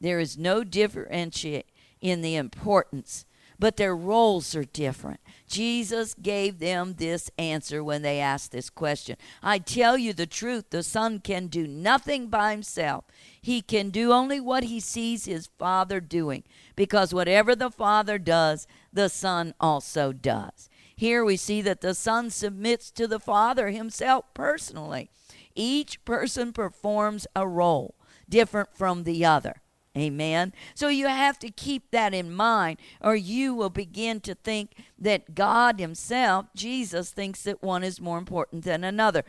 There 0.00 0.20
is 0.20 0.38
no 0.38 0.62
differentiate 0.62 1.66
in 2.00 2.22
the 2.22 2.36
importance, 2.36 3.24
but 3.58 3.76
their 3.76 3.96
roles 3.96 4.54
are 4.54 4.64
different. 4.64 5.20
Jesus 5.48 6.14
gave 6.14 6.58
them 6.58 6.94
this 6.94 7.30
answer 7.38 7.82
when 7.82 8.02
they 8.02 8.20
asked 8.20 8.52
this 8.52 8.70
question. 8.70 9.16
I 9.42 9.58
tell 9.58 9.98
you 9.98 10.12
the 10.12 10.26
truth, 10.26 10.70
the 10.70 10.82
Son 10.82 11.18
can 11.18 11.48
do 11.48 11.66
nothing 11.66 12.28
by 12.28 12.52
himself. 12.52 13.04
He 13.40 13.62
can 13.62 13.90
do 13.90 14.12
only 14.12 14.40
what 14.40 14.64
he 14.64 14.78
sees 14.78 15.24
his 15.24 15.48
Father 15.58 16.00
doing, 16.00 16.44
because 16.76 17.14
whatever 17.14 17.56
the 17.56 17.70
Father 17.70 18.18
does, 18.18 18.66
the 18.92 19.08
Son 19.08 19.54
also 19.58 20.12
does. 20.12 20.68
Here 20.94 21.24
we 21.24 21.36
see 21.36 21.62
that 21.62 21.80
the 21.80 21.94
Son 21.94 22.30
submits 22.30 22.90
to 22.92 23.06
the 23.06 23.20
Father 23.20 23.70
himself 23.70 24.26
personally. 24.34 25.10
Each 25.54 26.04
person 26.04 26.52
performs 26.52 27.26
a 27.34 27.48
role 27.48 27.94
different 28.28 28.76
from 28.76 29.04
the 29.04 29.24
other. 29.24 29.62
Amen. 29.98 30.52
So 30.74 30.88
you 30.88 31.08
have 31.08 31.38
to 31.40 31.50
keep 31.50 31.90
that 31.90 32.14
in 32.14 32.32
mind, 32.32 32.78
or 33.00 33.16
you 33.16 33.54
will 33.54 33.70
begin 33.70 34.20
to 34.20 34.34
think 34.34 34.72
that 34.98 35.34
God 35.34 35.80
Himself, 35.80 36.46
Jesus, 36.54 37.10
thinks 37.10 37.42
that 37.42 37.62
one 37.62 37.82
is 37.82 38.00
more 38.00 38.18
important 38.18 38.64
than 38.64 38.84
another. 38.84 39.24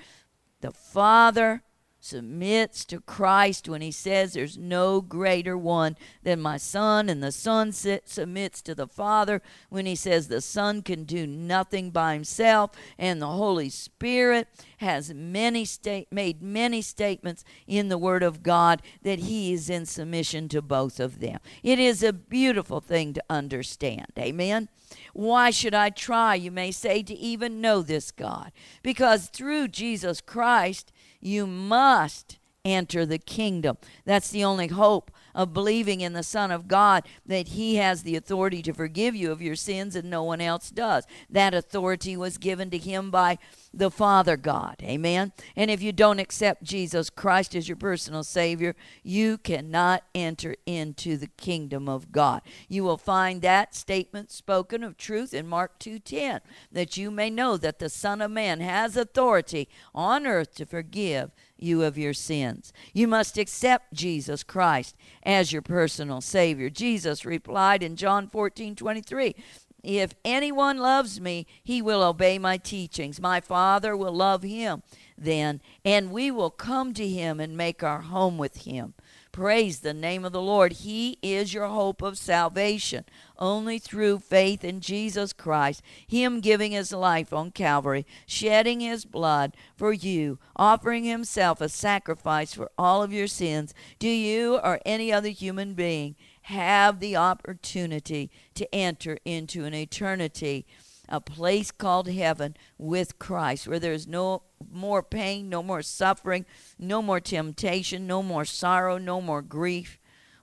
The 0.61 0.71
Father 0.71 1.63
submits 1.99 2.85
to 2.85 3.01
Christ 3.01 3.67
when 3.67 3.81
he 3.81 3.91
says 3.91 4.33
there's 4.33 4.57
no 4.57 5.01
greater 5.01 5.57
one 5.57 5.97
than 6.23 6.41
my 6.41 6.57
son 6.57 7.09
and 7.09 7.21
the 7.21 7.31
son 7.31 7.71
submits 7.71 8.61
to 8.61 8.73
the 8.73 8.87
father 8.87 9.41
when 9.69 9.85
he 9.85 9.95
says 9.95 10.27
the 10.27 10.41
son 10.41 10.81
can 10.81 11.03
do 11.03 11.27
nothing 11.27 11.91
by 11.91 12.13
himself 12.13 12.71
and 12.97 13.21
the 13.21 13.27
holy 13.27 13.69
spirit 13.69 14.47
has 14.77 15.13
many 15.13 15.65
state 15.65 16.07
made 16.11 16.41
many 16.41 16.81
statements 16.81 17.43
in 17.67 17.89
the 17.89 17.97
word 17.97 18.23
of 18.23 18.43
God 18.43 18.81
that 19.03 19.19
he 19.19 19.51
is 19.51 19.69
in 19.69 19.85
submission 19.85 20.47
to 20.49 20.61
both 20.61 20.99
of 20.99 21.19
them. 21.19 21.39
It 21.63 21.79
is 21.79 22.01
a 22.01 22.13
beautiful 22.13 22.79
thing 22.79 23.13
to 23.13 23.23
understand. 23.29 24.07
Amen? 24.17 24.69
Why 25.13 25.51
should 25.51 25.73
I 25.73 25.89
try, 25.89 26.35
you 26.35 26.51
may 26.51 26.71
say, 26.71 27.03
to 27.03 27.13
even 27.13 27.61
know 27.61 27.81
this 27.81 28.11
God? 28.11 28.51
Because 28.81 29.27
through 29.27 29.67
Jesus 29.69 30.21
Christ, 30.21 30.91
you 31.21 31.45
must 31.45 32.38
enter 32.65 33.05
the 33.05 33.17
kingdom. 33.17 33.77
That's 34.05 34.29
the 34.29 34.43
only 34.43 34.67
hope 34.67 35.11
of 35.33 35.53
believing 35.53 36.01
in 36.01 36.13
the 36.13 36.23
Son 36.23 36.51
of 36.51 36.67
God 36.67 37.03
that 37.25 37.49
He 37.49 37.75
has 37.75 38.03
the 38.03 38.15
authority 38.15 38.61
to 38.63 38.73
forgive 38.73 39.15
you 39.15 39.31
of 39.31 39.41
your 39.41 39.55
sins 39.55 39.95
and 39.95 40.09
no 40.09 40.23
one 40.23 40.41
else 40.41 40.69
does. 40.69 41.05
That 41.29 41.53
authority 41.53 42.17
was 42.17 42.37
given 42.37 42.69
to 42.71 42.77
Him 42.77 43.11
by 43.11 43.37
the 43.73 43.91
Father 43.91 44.35
God. 44.35 44.77
Amen. 44.83 45.31
And 45.55 45.69
if 45.71 45.81
you 45.81 45.91
don't 45.91 46.19
accept 46.19 46.63
Jesus 46.63 47.09
Christ 47.09 47.55
as 47.55 47.69
your 47.69 47.77
personal 47.77 48.23
Savior, 48.23 48.75
you 49.03 49.37
cannot 49.37 50.03
enter 50.13 50.55
into 50.65 51.17
the 51.17 51.27
kingdom 51.27 51.87
of 51.87 52.11
God. 52.11 52.41
You 52.67 52.83
will 52.83 52.97
find 52.97 53.41
that 53.41 53.75
statement 53.75 54.31
spoken 54.31 54.83
of 54.83 54.97
truth 54.97 55.33
in 55.33 55.47
Mark 55.47 55.79
2:10 55.79 56.41
that 56.71 56.97
you 56.97 57.11
may 57.11 57.29
know 57.29 57.57
that 57.57 57.79
the 57.79 57.89
Son 57.89 58.21
of 58.21 58.31
Man 58.31 58.59
has 58.59 58.97
authority 58.97 59.69
on 59.93 60.25
earth 60.25 60.55
to 60.55 60.65
forgive 60.65 61.31
you 61.61 61.83
of 61.83 61.97
your 61.97 62.13
sins. 62.13 62.73
You 62.93 63.07
must 63.07 63.37
accept 63.37 63.93
Jesus 63.93 64.43
Christ 64.43 64.95
as 65.23 65.51
your 65.51 65.61
personal 65.61 66.21
Savior. 66.21 66.69
Jesus 66.69 67.25
replied 67.25 67.83
in 67.83 67.95
John 67.95 68.27
14 68.27 68.75
23, 68.75 69.35
If 69.83 70.13
anyone 70.25 70.77
loves 70.77 71.19
me, 71.19 71.47
he 71.63 71.81
will 71.81 72.03
obey 72.03 72.39
my 72.39 72.57
teachings. 72.57 73.21
My 73.21 73.41
Father 73.41 73.95
will 73.95 74.13
love 74.13 74.43
him 74.43 74.83
then, 75.17 75.61
and 75.83 76.11
we 76.11 76.31
will 76.31 76.49
come 76.49 76.93
to 76.93 77.07
him 77.07 77.39
and 77.39 77.57
make 77.57 77.83
our 77.83 78.01
home 78.01 78.37
with 78.37 78.63
him. 78.63 78.93
Praise 79.31 79.79
the 79.79 79.93
name 79.93 80.25
of 80.25 80.31
the 80.31 80.41
Lord. 80.41 80.73
He 80.73 81.19
is 81.21 81.53
your 81.53 81.67
hope 81.67 82.01
of 82.01 82.17
salvation. 82.17 83.05
Only 83.39 83.79
through 83.79 84.19
faith 84.19 84.63
in 84.65 84.81
Jesus 84.81 85.31
Christ, 85.31 85.81
Him 86.05 86.41
giving 86.41 86.73
His 86.73 86.91
life 86.91 87.31
on 87.31 87.51
Calvary, 87.51 88.05
shedding 88.27 88.81
His 88.81 89.05
blood 89.05 89.55
for 89.75 89.93
you, 89.93 90.37
offering 90.55 91.05
Himself 91.05 91.61
a 91.61 91.69
sacrifice 91.69 92.53
for 92.53 92.69
all 92.77 93.01
of 93.01 93.13
your 93.13 93.27
sins, 93.27 93.73
do 93.97 94.09
you 94.09 94.57
or 94.57 94.79
any 94.85 95.11
other 95.11 95.29
human 95.29 95.73
being 95.73 96.15
have 96.43 96.99
the 96.99 97.15
opportunity 97.15 98.29
to 98.55 98.75
enter 98.75 99.17
into 99.23 99.63
an 99.63 99.73
eternity 99.73 100.65
a 101.09 101.19
place 101.19 101.71
called 101.71 102.07
heaven 102.07 102.55
with 102.77 103.19
Christ, 103.19 103.67
where 103.67 103.79
there's 103.79 104.07
no 104.07 104.43
more 104.71 105.03
pain, 105.03 105.49
no 105.49 105.63
more 105.63 105.81
suffering, 105.81 106.45
no 106.77 107.01
more 107.01 107.19
temptation, 107.19 108.07
no 108.07 108.21
more 108.21 108.45
sorrow, 108.45 108.97
no 108.97 109.19
more 109.19 109.41
grief. 109.41 109.98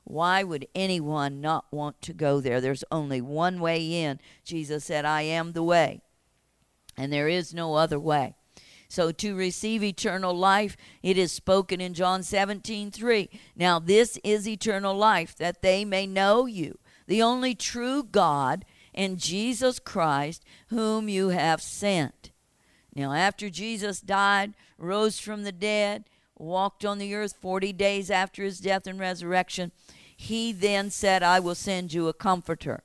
Why 0.08 0.44
would 0.44 0.68
anyone 0.72 1.40
not 1.40 1.66
want 1.72 2.00
to 2.02 2.12
go 2.12 2.40
there? 2.40 2.60
There's 2.60 2.84
only 2.92 3.20
one 3.20 3.60
way 3.60 4.02
in. 4.02 4.20
Jesus 4.44 4.84
said, 4.84 5.04
I 5.04 5.22
am 5.22 5.52
the 5.52 5.64
way, 5.64 6.00
and 6.96 7.12
there 7.12 7.28
is 7.28 7.52
no 7.52 7.74
other 7.74 7.98
way. 7.98 8.36
So 8.88 9.10
to 9.10 9.34
receive 9.34 9.82
eternal 9.82 10.32
life, 10.32 10.76
it 11.02 11.18
is 11.18 11.32
spoken 11.32 11.80
in 11.80 11.92
John 11.92 12.22
17, 12.22 12.92
3. 12.92 13.28
Now 13.56 13.80
this 13.80 14.16
is 14.22 14.46
eternal 14.46 14.94
life, 14.94 15.34
that 15.36 15.60
they 15.60 15.84
may 15.84 16.06
know 16.06 16.46
you, 16.46 16.78
the 17.08 17.20
only 17.20 17.56
true 17.56 18.04
God 18.04 18.64
and 18.94 19.18
Jesus 19.18 19.80
Christ, 19.80 20.44
whom 20.68 21.08
you 21.08 21.30
have 21.30 21.60
sent. 21.60 22.30
Now, 22.94 23.12
after 23.12 23.50
Jesus 23.50 24.00
died, 24.00 24.54
rose 24.78 25.18
from 25.18 25.42
the 25.42 25.52
dead, 25.52 26.04
walked 26.38 26.84
on 26.84 26.98
the 26.98 27.14
earth 27.14 27.34
40 27.40 27.72
days 27.74 28.10
after 28.10 28.42
his 28.42 28.58
death 28.60 28.86
and 28.86 28.98
resurrection, 28.98 29.72
he 30.16 30.52
then 30.52 30.90
said, 30.90 31.22
I 31.22 31.40
will 31.40 31.54
send 31.54 31.92
you 31.92 32.08
a 32.08 32.14
comforter. 32.14 32.82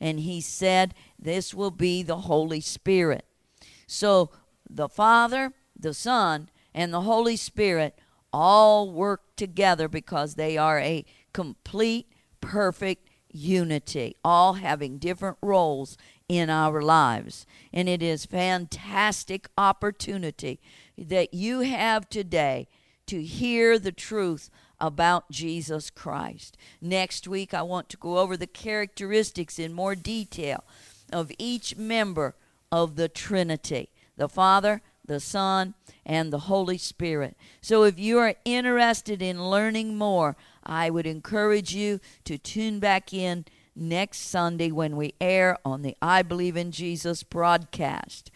And 0.00 0.20
he 0.20 0.40
said, 0.40 0.94
This 1.18 1.52
will 1.52 1.70
be 1.70 2.02
the 2.02 2.18
Holy 2.18 2.60
Spirit. 2.60 3.26
So 3.86 4.30
the 4.68 4.88
Father, 4.88 5.52
the 5.78 5.92
Son, 5.92 6.48
and 6.74 6.92
the 6.92 7.02
Holy 7.02 7.36
Spirit 7.36 7.98
all 8.32 8.90
work 8.90 9.36
together 9.36 9.88
because 9.88 10.34
they 10.34 10.56
are 10.56 10.78
a 10.78 11.04
complete, 11.32 12.06
perfect 12.40 13.08
unity, 13.32 14.16
all 14.24 14.54
having 14.54 14.98
different 14.98 15.36
roles 15.42 15.98
in 16.28 16.48
our 16.48 16.80
lives. 16.80 17.44
And 17.72 17.88
it 17.88 18.02
is 18.02 18.24
fantastic 18.24 19.48
opportunity 19.58 20.60
that 20.96 21.34
you 21.34 21.60
have 21.60 22.08
today 22.08 22.68
to 23.06 23.22
hear 23.22 23.78
the 23.78 23.92
truth 23.92 24.48
about 24.80 25.30
Jesus 25.30 25.90
Christ. 25.90 26.56
Next 26.80 27.28
week 27.28 27.52
I 27.52 27.62
want 27.62 27.88
to 27.90 27.96
go 27.96 28.18
over 28.18 28.36
the 28.36 28.46
characteristics 28.46 29.58
in 29.58 29.72
more 29.72 29.94
detail 29.94 30.64
of 31.12 31.32
each 31.38 31.76
member 31.76 32.36
of 32.72 32.96
the 32.96 33.08
Trinity, 33.08 33.90
the 34.16 34.28
Father, 34.28 34.80
the 35.04 35.20
Son, 35.20 35.74
and 36.06 36.32
the 36.32 36.40
Holy 36.40 36.78
Spirit. 36.78 37.36
So 37.60 37.82
if 37.82 37.98
you 37.98 38.18
are 38.18 38.36
interested 38.44 39.20
in 39.20 39.50
learning 39.50 39.96
more 39.96 40.36
I 40.64 40.90
would 40.90 41.06
encourage 41.06 41.74
you 41.74 42.00
to 42.24 42.38
tune 42.38 42.78
back 42.78 43.12
in 43.12 43.44
next 43.74 44.18
Sunday 44.18 44.70
when 44.70 44.96
we 44.96 45.14
air 45.20 45.56
on 45.64 45.82
the 45.82 45.96
I 46.02 46.22
Believe 46.22 46.56
in 46.56 46.70
Jesus 46.70 47.22
broadcast. 47.22 48.30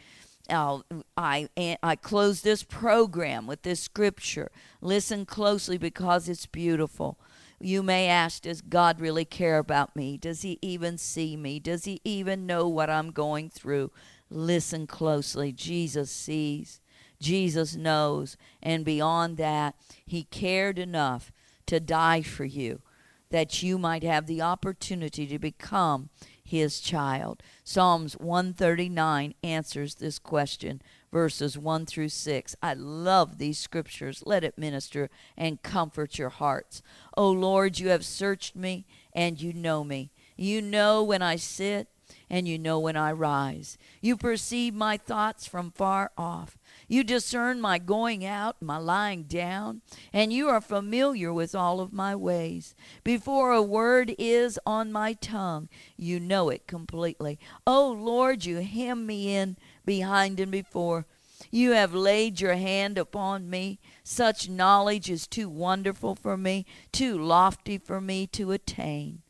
Uh, 0.48 0.80
I, 1.16 1.48
I 1.82 1.96
close 1.96 2.42
this 2.42 2.62
program 2.62 3.46
with 3.46 3.62
this 3.62 3.80
scripture. 3.80 4.50
Listen 4.80 5.24
closely 5.24 5.78
because 5.78 6.28
it's 6.28 6.46
beautiful. 6.46 7.18
You 7.60 7.82
may 7.82 8.08
ask, 8.08 8.42
Does 8.42 8.60
God 8.60 9.00
really 9.00 9.24
care 9.24 9.58
about 9.58 9.96
me? 9.96 10.18
Does 10.18 10.42
He 10.42 10.58
even 10.60 10.98
see 10.98 11.36
me? 11.36 11.58
Does 11.58 11.84
He 11.84 12.00
even 12.04 12.46
know 12.46 12.68
what 12.68 12.90
I'm 12.90 13.10
going 13.10 13.48
through? 13.48 13.90
Listen 14.28 14.86
closely. 14.86 15.52
Jesus 15.52 16.10
sees, 16.10 16.80
Jesus 17.20 17.74
knows, 17.74 18.36
and 18.62 18.84
beyond 18.84 19.38
that, 19.38 19.76
He 20.04 20.24
cared 20.24 20.78
enough 20.78 21.32
to 21.66 21.80
die 21.80 22.20
for 22.20 22.44
you, 22.44 22.82
that 23.30 23.62
you 23.62 23.78
might 23.78 24.02
have 24.02 24.26
the 24.26 24.42
opportunity 24.42 25.26
to 25.26 25.38
become 25.38 26.10
his 26.54 26.78
child. 26.78 27.42
Psalms 27.64 28.14
139 28.14 29.34
answers 29.42 29.96
this 29.96 30.20
question, 30.20 30.80
verses 31.12 31.58
1 31.58 31.86
through 31.86 32.08
6. 32.08 32.56
I 32.62 32.74
love 32.74 33.38
these 33.38 33.58
scriptures. 33.58 34.22
Let 34.24 34.44
it 34.44 34.56
minister 34.56 35.10
and 35.36 35.62
comfort 35.62 36.16
your 36.16 36.28
hearts. 36.28 36.80
O 37.16 37.28
Lord, 37.28 37.80
you 37.80 37.88
have 37.88 38.04
searched 38.04 38.54
me 38.54 38.86
and 39.12 39.40
you 39.40 39.52
know 39.52 39.82
me. 39.82 40.12
You 40.36 40.62
know 40.62 41.02
when 41.02 41.22
I 41.22 41.36
sit 41.36 41.88
and 42.30 42.46
you 42.46 42.58
know 42.58 42.78
when 42.78 42.96
I 42.96 43.10
rise. 43.10 43.76
You 44.00 44.16
perceive 44.16 44.74
my 44.74 44.96
thoughts 44.96 45.46
from 45.46 45.72
far 45.72 46.12
off. 46.16 46.56
You 46.88 47.04
discern 47.04 47.60
my 47.60 47.78
going 47.78 48.24
out, 48.24 48.60
my 48.60 48.76
lying 48.76 49.24
down, 49.24 49.82
and 50.12 50.32
you 50.32 50.48
are 50.48 50.60
familiar 50.60 51.32
with 51.32 51.54
all 51.54 51.80
of 51.80 51.92
my 51.92 52.14
ways. 52.14 52.74
Before 53.02 53.52
a 53.52 53.62
word 53.62 54.14
is 54.18 54.58
on 54.66 54.92
my 54.92 55.14
tongue, 55.14 55.68
you 55.96 56.20
know 56.20 56.50
it 56.50 56.66
completely. 56.66 57.38
O 57.66 57.88
oh 57.88 57.92
Lord, 57.92 58.44
you 58.44 58.58
hem 58.58 59.06
me 59.06 59.34
in 59.34 59.56
behind 59.84 60.40
and 60.40 60.52
before. 60.52 61.06
You 61.50 61.72
have 61.72 61.94
laid 61.94 62.40
your 62.40 62.54
hand 62.54 62.98
upon 62.98 63.48
me. 63.50 63.78
Such 64.02 64.48
knowledge 64.48 65.10
is 65.10 65.26
too 65.26 65.48
wonderful 65.48 66.14
for 66.14 66.36
me, 66.36 66.66
too 66.92 67.18
lofty 67.18 67.78
for 67.78 68.00
me 68.00 68.26
to 68.28 68.52
attain. 68.52 69.22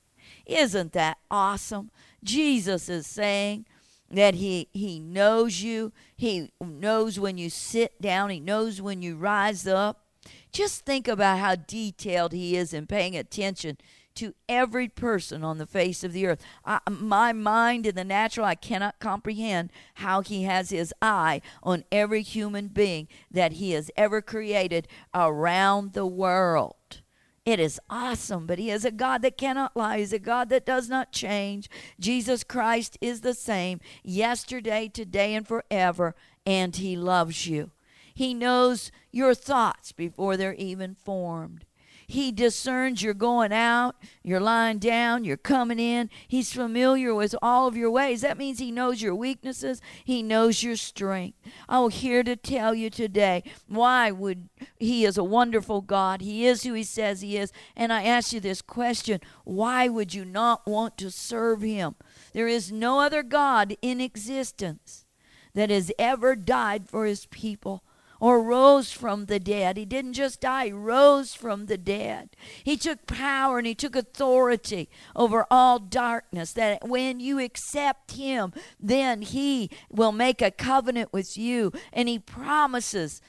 Isn't 0.46 0.92
that 0.92 1.18
awesome? 1.30 1.90
Jesus 2.22 2.88
is 2.88 3.06
saying, 3.06 3.66
that 4.10 4.34
he 4.34 4.68
he 4.72 4.98
knows 4.98 5.62
you. 5.62 5.92
He 6.16 6.52
knows 6.60 7.18
when 7.18 7.38
you 7.38 7.50
sit 7.50 8.00
down. 8.00 8.30
He 8.30 8.40
knows 8.40 8.80
when 8.80 9.02
you 9.02 9.16
rise 9.16 9.66
up. 9.66 10.04
Just 10.52 10.84
think 10.84 11.08
about 11.08 11.38
how 11.38 11.56
detailed 11.56 12.32
he 12.32 12.56
is 12.56 12.72
in 12.72 12.86
paying 12.86 13.16
attention 13.16 13.76
to 14.14 14.34
every 14.48 14.88
person 14.88 15.42
on 15.42 15.58
the 15.58 15.66
face 15.66 16.04
of 16.04 16.12
the 16.12 16.26
earth. 16.26 16.40
I, 16.64 16.78
my 16.88 17.32
mind 17.32 17.86
in 17.86 17.94
the 17.96 18.04
natural 18.04 18.46
i 18.46 18.54
cannot 18.54 19.00
comprehend 19.00 19.72
how 19.94 20.20
he 20.20 20.44
has 20.44 20.70
his 20.70 20.94
eye 21.02 21.40
on 21.62 21.84
every 21.90 22.22
human 22.22 22.68
being 22.68 23.08
that 23.30 23.54
he 23.54 23.72
has 23.72 23.90
ever 23.96 24.22
created 24.22 24.86
around 25.12 25.92
the 25.92 26.06
world 26.06 27.02
it 27.44 27.60
is 27.60 27.80
awesome, 27.90 28.46
but 28.46 28.58
He 28.58 28.70
is 28.70 28.84
a 28.84 28.90
God 28.90 29.22
that 29.22 29.36
cannot 29.36 29.76
lie. 29.76 29.98
He's 29.98 30.12
a 30.12 30.18
God 30.18 30.48
that 30.48 30.64
does 30.64 30.88
not 30.88 31.12
change. 31.12 31.68
Jesus 32.00 32.42
Christ 32.42 32.96
is 33.00 33.20
the 33.20 33.34
same 33.34 33.80
yesterday, 34.02 34.88
today, 34.88 35.34
and 35.34 35.46
forever, 35.46 36.14
and 36.46 36.74
He 36.74 36.96
loves 36.96 37.46
you. 37.46 37.70
He 38.14 38.32
knows 38.32 38.90
your 39.10 39.34
thoughts 39.34 39.92
before 39.92 40.36
they're 40.36 40.54
even 40.54 40.94
formed. 40.94 41.66
He 42.06 42.32
discerns 42.32 43.02
you're 43.02 43.14
going 43.14 43.52
out, 43.52 43.96
you're 44.22 44.40
lying 44.40 44.78
down, 44.78 45.24
you're 45.24 45.36
coming 45.36 45.78
in. 45.78 46.10
He's 46.28 46.52
familiar 46.52 47.14
with 47.14 47.34
all 47.40 47.66
of 47.66 47.76
your 47.76 47.90
ways. 47.90 48.20
That 48.20 48.38
means 48.38 48.58
He 48.58 48.70
knows 48.70 49.02
your 49.02 49.14
weaknesses, 49.14 49.80
He 50.04 50.22
knows 50.22 50.62
your 50.62 50.76
strength. 50.76 51.38
I'm 51.68 51.90
here 51.90 52.22
to 52.22 52.36
tell 52.36 52.74
you 52.74 52.90
today 52.90 53.42
why 53.66 54.10
would 54.10 54.48
He 54.78 55.04
is 55.04 55.18
a 55.18 55.24
wonderful 55.24 55.80
God. 55.80 56.20
He 56.20 56.46
is 56.46 56.62
who 56.62 56.74
He 56.74 56.84
says 56.84 57.20
He 57.20 57.36
is. 57.36 57.52
And 57.76 57.92
I 57.92 58.04
ask 58.04 58.32
you 58.32 58.40
this 58.40 58.62
question 58.62 59.20
why 59.44 59.88
would 59.88 60.14
you 60.14 60.24
not 60.24 60.66
want 60.66 60.98
to 60.98 61.10
serve 61.10 61.62
Him? 61.62 61.94
There 62.32 62.48
is 62.48 62.70
no 62.72 63.00
other 63.00 63.22
God 63.22 63.76
in 63.80 64.00
existence 64.00 65.06
that 65.54 65.70
has 65.70 65.92
ever 65.98 66.36
died 66.36 66.88
for 66.88 67.06
His 67.06 67.26
people 67.26 67.84
or 68.24 68.42
rose 68.42 68.90
from 68.90 69.26
the 69.26 69.38
dead. 69.38 69.76
He 69.76 69.84
didn't 69.84 70.14
just 70.14 70.40
die, 70.40 70.68
he 70.68 70.72
rose 70.72 71.34
from 71.34 71.66
the 71.66 71.76
dead. 71.76 72.30
He 72.64 72.78
took 72.78 73.06
power 73.06 73.58
and 73.58 73.66
he 73.66 73.74
took 73.74 73.94
authority 73.94 74.88
over 75.14 75.46
all 75.50 75.78
darkness. 75.78 76.54
That 76.54 76.88
when 76.88 77.20
you 77.20 77.38
accept 77.38 78.12
him, 78.12 78.54
then 78.80 79.20
he 79.20 79.68
will 79.90 80.10
make 80.10 80.40
a 80.40 80.50
covenant 80.50 81.12
with 81.12 81.36
you 81.36 81.70
and 81.92 82.08
he 82.08 82.18
promises 82.18 83.20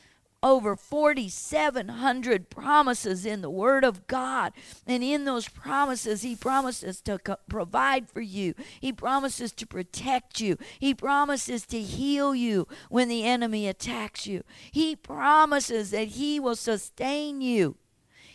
over 0.45 0.75
4,700 0.75 2.51
promises 2.51 3.25
in 3.25 3.41
the 3.41 3.49
Word 3.49 3.84
of 3.84 4.05
God. 4.05 4.53
And 4.86 5.03
in 5.03 5.25
those 5.25 5.49
promises, 5.49 6.21
He 6.21 6.36
promises 6.36 7.01
to 7.01 7.17
co- 7.17 7.38
provide 7.49 8.08
for 8.08 8.21
you, 8.21 8.53
He 8.79 8.93
promises 8.93 9.51
to 9.53 9.65
protect 9.65 10.39
you, 10.39 10.58
He 10.79 10.93
promises 10.93 11.65
to 11.65 11.81
heal 11.81 12.36
you 12.36 12.67
when 12.89 13.10
the 13.10 13.23
enemy 13.25 13.67
attacks 13.67 14.27
you, 14.27 14.43
He 14.71 14.95
promises 14.95 15.89
that 15.89 16.10
He 16.10 16.39
will 16.39 16.55
sustain 16.55 17.41
you, 17.41 17.77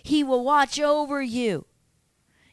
He 0.03 0.25
will 0.25 0.45
watch 0.45 0.81
over 0.81 1.23
you. 1.23 1.65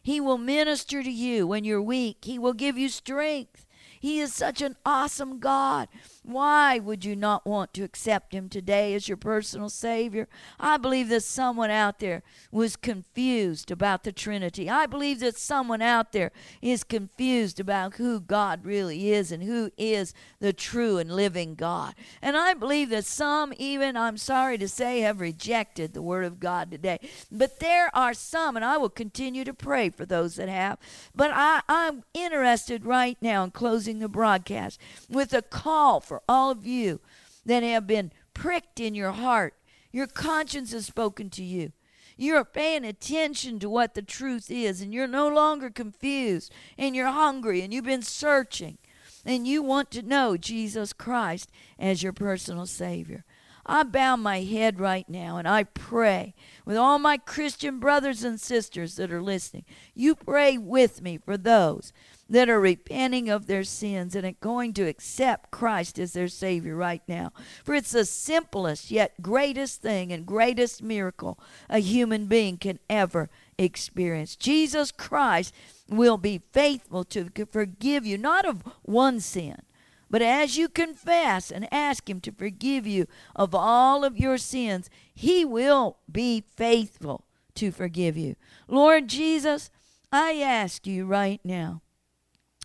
He 0.04 0.22
will 0.22 0.38
minister 0.38 1.04
to 1.04 1.12
you 1.12 1.48
when 1.48 1.66
you're 1.66 1.82
weak. 1.82 2.20
He 2.24 2.40
will 2.40 2.54
give 2.54 2.78
you 2.78 2.88
strength. 2.88 3.66
He 4.00 4.20
is 4.20 4.34
such 4.34 4.62
an 4.62 4.78
awesome 4.86 5.40
God. 5.40 5.90
Why 6.28 6.78
would 6.78 7.06
you 7.06 7.16
not 7.16 7.46
want 7.46 7.74
to 7.76 7.84
accept 7.84 8.34
Him 8.34 8.50
today 8.50 8.94
as 8.94 9.08
your 9.08 9.16
personal 9.16 9.70
Savior? 9.70 10.28
I 10.60 10.76
believe 10.76 11.08
that 11.08 11.24
someone 11.24 11.72
out 11.72 12.00
there 12.00 12.22
was 12.52 12.76
confused 12.76 13.72
about 13.72 14.04
the 14.04 14.12
Trinity. 14.12 14.70
I 14.70 14.88
believe 14.88 15.22
that 15.22 15.38
someone 15.38 15.82
out 15.82 16.12
there 16.12 16.34
is 16.62 16.84
confused 16.84 17.62
about 17.62 17.94
who 17.94 18.20
God 18.20 18.66
really 18.66 19.14
is 19.14 19.32
and 19.32 19.42
who 19.42 19.72
is 19.78 20.14
the 20.42 20.52
true 20.52 20.98
and 20.98 21.16
living 21.16 21.56
God. 21.56 21.96
And 22.22 22.36
I 22.36 22.54
believe 22.54 22.90
that 22.90 23.06
some, 23.06 23.54
even, 23.58 23.96
I'm 23.96 24.18
sorry 24.18 24.58
to 24.58 24.68
say, 24.68 25.00
have 25.00 25.22
rejected 25.22 25.94
the 25.94 26.02
Word 26.02 26.26
of 26.26 26.42
God 26.42 26.72
today. 26.72 27.00
But 27.32 27.62
there 27.62 27.90
are 27.96 28.14
some, 28.14 28.58
and 28.58 28.66
I 28.66 28.76
will 28.76 28.90
continue 28.90 29.46
to 29.46 29.54
pray 29.54 29.90
for 29.90 30.06
those 30.06 30.36
that 30.36 30.50
have. 30.50 30.78
But 31.16 31.32
I, 31.34 31.62
I'm 31.70 32.04
interested 32.14 32.86
right 32.86 33.18
now 33.22 33.46
in 33.46 33.52
closing 33.52 34.00
the 34.00 34.10
broadcast 34.10 34.78
with 35.10 35.32
a 35.32 35.42
call 35.42 36.02
for 36.02 36.17
for 36.18 36.24
all 36.28 36.50
of 36.50 36.66
you 36.66 37.00
that 37.46 37.62
have 37.62 37.86
been 37.86 38.12
pricked 38.34 38.80
in 38.80 38.96
your 38.96 39.12
heart. 39.12 39.54
Your 39.92 40.08
conscience 40.08 40.72
has 40.72 40.88
spoken 40.88 41.30
to 41.32 41.44
you. 41.44 41.74
You're 42.18 42.44
paying 42.44 42.84
attention 42.84 43.60
to 43.60 43.70
what 43.70 43.94
the 43.94 44.02
truth 44.02 44.50
is, 44.50 44.82
and 44.82 44.92
you're 44.92 45.06
no 45.06 45.28
longer 45.28 45.70
confused, 45.70 46.52
and 46.76 46.96
you're 46.96 47.12
hungry, 47.12 47.62
and 47.62 47.72
you've 47.72 47.86
been 47.86 48.02
searching, 48.02 48.80
and 49.26 49.48
you 49.48 49.62
want 49.62 49.92
to 49.92 50.02
know 50.02 50.38
Jesus 50.38 50.92
Christ 50.92 51.52
as 51.78 52.02
your 52.02 52.14
personal 52.14 52.66
Savior. 52.66 53.24
I 53.64 53.84
bow 53.84 54.16
my 54.16 54.42
head 54.42 54.80
right 54.80 55.08
now 55.10 55.36
and 55.36 55.46
I 55.46 55.66
pray 55.66 56.34
with 56.66 56.78
all 56.78 57.00
my 57.00 57.18
Christian 57.18 57.80
brothers 57.80 58.24
and 58.24 58.40
sisters 58.40 58.96
that 58.96 59.12
are 59.12 59.22
listening. 59.22 59.66
You 59.94 60.16
pray 60.16 60.58
with 60.58 61.02
me 61.02 61.18
for 61.18 61.36
those 61.36 61.92
that 62.30 62.50
are 62.50 62.60
repenting 62.60 63.30
of 63.30 63.48
their 63.48 63.64
sins 63.64 64.16
and 64.16 64.26
are 64.26 64.34
going 64.42 64.74
to 64.74 64.88
accept 64.88 65.52
Christ 65.52 65.98
as 65.98 66.14
their 66.14 66.28
Savior 66.28 66.76
right 66.76 67.02
now. 67.08 67.32
For 67.64 67.74
it's 67.74 67.92
the 67.92 68.06
simplest 68.06 68.92
yet 68.92 69.22
greatest 69.22 69.82
thing 69.82 70.12
and 70.12 70.26
greatest 70.26 70.84
miracle 70.84 71.40
a 71.70 71.80
human 71.80 72.26
being 72.26 72.58
can 72.58 72.80
ever 72.90 73.30
experience. 73.58 74.36
Jesus 74.36 74.92
Christ 74.92 75.54
will 75.90 76.18
be 76.18 76.42
faithful 76.52 77.04
to 77.06 77.30
forgive 77.52 78.06
you, 78.06 78.18
not 78.18 78.46
of 78.46 78.64
one 78.84 79.20
sin. 79.20 79.62
But 80.10 80.22
as 80.22 80.58
you 80.58 80.70
confess 80.70 81.52
and 81.52 81.72
ask 81.72 82.10
Him 82.10 82.22
to 82.22 82.32
forgive 82.32 82.88
you 82.88 83.08
of 83.36 83.54
all 83.54 84.06
of 84.06 84.18
your 84.18 84.38
sins, 84.38 84.90
He 85.14 85.44
will 85.44 85.98
be 86.10 86.44
faithful 86.56 87.26
to 87.56 87.72
forgive 87.72 88.16
you. 88.16 88.36
Lord 88.68 89.08
Jesus, 89.08 89.70
I 90.12 90.40
ask 90.42 90.88
you 90.88 91.06
right 91.06 91.42
now 91.44 91.82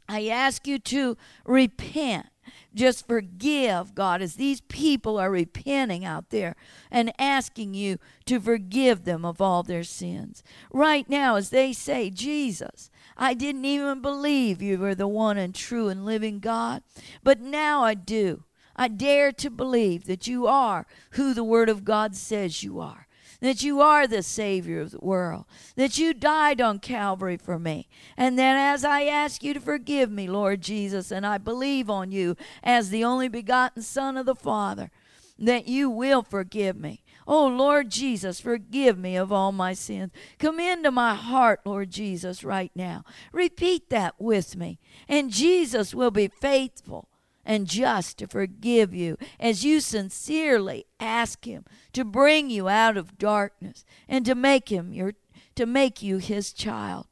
I 0.09 0.27
ask 0.29 0.67
you 0.67 0.79
to 0.79 1.17
repent. 1.45 2.27
Just 2.75 3.07
forgive, 3.07 3.95
God, 3.95 4.23
as 4.23 4.35
these 4.35 4.63
people 4.63 5.19
are 5.19 5.31
repenting 5.31 6.05
out 6.05 6.31
there 6.31 6.57
and 6.91 7.13
asking 7.19 7.75
you 7.75 7.99
to 8.25 8.41
forgive 8.41 9.05
them 9.05 9.25
of 9.25 9.41
all 9.41 9.63
their 9.63 9.85
sins. 9.85 10.43
Right 10.73 11.09
now, 11.09 11.37
as 11.37 11.51
they 11.51 11.73
say, 11.73 12.11
Jesus, 12.11 12.91
I 13.17 13.35
didn't 13.35 13.65
even 13.65 14.01
believe 14.01 14.63
you 14.63 14.79
were 14.79 14.95
the 14.95 15.07
one 15.07 15.39
and 15.39 15.55
true 15.55 15.89
and 15.89 16.05
living 16.05 16.41
God, 16.41 16.83
but 17.23 17.41
now 17.41 17.85
I 17.85 17.95
do. 17.95 18.45
I 18.75 18.89
dare 18.89 19.33
to 19.33 19.51
believe 19.51 20.07
that 20.07 20.27
you 20.27 20.47
are 20.47 20.87
who 21.13 21.35
the 21.35 21.45
Word 21.45 21.69
of 21.69 21.85
God 21.85 22.17
says 22.17 22.65
you 22.65 22.81
are 22.81 23.07
that 23.43 23.65
you 23.65 23.81
are 23.81 24.07
the 24.07 24.23
Savior 24.23 24.81
of 24.81 24.93
the 24.93 25.01
world, 25.01 25.45
that 25.75 25.99
you 25.99 26.15
died 26.15 26.61
on 26.61 26.79
Calvary 26.79 27.37
for 27.37 27.59
me. 27.59 27.89
And 28.17 28.39
then 28.39 28.57
as 28.57 28.85
I 28.85 29.03
ask 29.03 29.43
you 29.43 29.53
to 29.53 29.61
forgive 29.61 30.13
me, 30.13 30.29
Lord 30.29 30.61
Jesus, 30.61 31.11
and 31.11 31.27
I 31.27 31.39
believe 31.39 31.91
on 31.91 32.13
you 32.13 32.37
as 32.63 32.91
the 32.91 33.03
only 33.03 33.29
begotten 33.29 33.83
Son 33.83 34.17
of 34.17 34.27
the 34.27 34.37
Father, 34.37 34.93
that 35.41 35.67
you 35.67 35.91
will 35.91 36.23
forgive 36.23 36.77
me. 36.77 37.03
Oh, 37.27 37.49
Lord 37.49 37.91
Jesus, 37.91 38.41
forgive 38.41 38.97
me 38.97 39.17
of 39.17 39.33
all 39.33 39.51
my 39.51 39.75
sins. 39.75 40.13
Come 40.39 40.61
into 40.61 40.93
my 40.93 41.17
heart, 41.17 41.61
Lord 41.65 41.91
Jesus, 41.91 42.45
right 42.45 42.71
now. 42.77 43.05
Repeat 43.33 43.91
that 43.91 44.15
with 44.19 44.57
me. 44.57 44.79
And 45.09 45.33
Jesus 45.33 45.95
will 45.95 46.11
be 46.13 46.29
faithful 46.29 47.09
and 47.45 47.67
just 47.67 48.19
to 48.19 48.27
forgive 48.27 48.95
you 48.95 49.17
as 49.41 49.65
you 49.65 49.81
sincerely 49.81 50.85
ask 51.01 51.45
him 51.45 51.65
to 51.93 52.05
bring 52.05 52.51
you 52.51 52.69
out 52.69 52.97
of 52.97 53.19
darkness 53.19 53.85
and 54.09 54.25
to 54.25 54.35
make 54.35 54.71
him 54.71 54.93
your 54.93 55.15
to 55.55 55.67
make 55.67 56.03
you 56.03 56.19
his 56.19 56.53
child. 56.53 57.07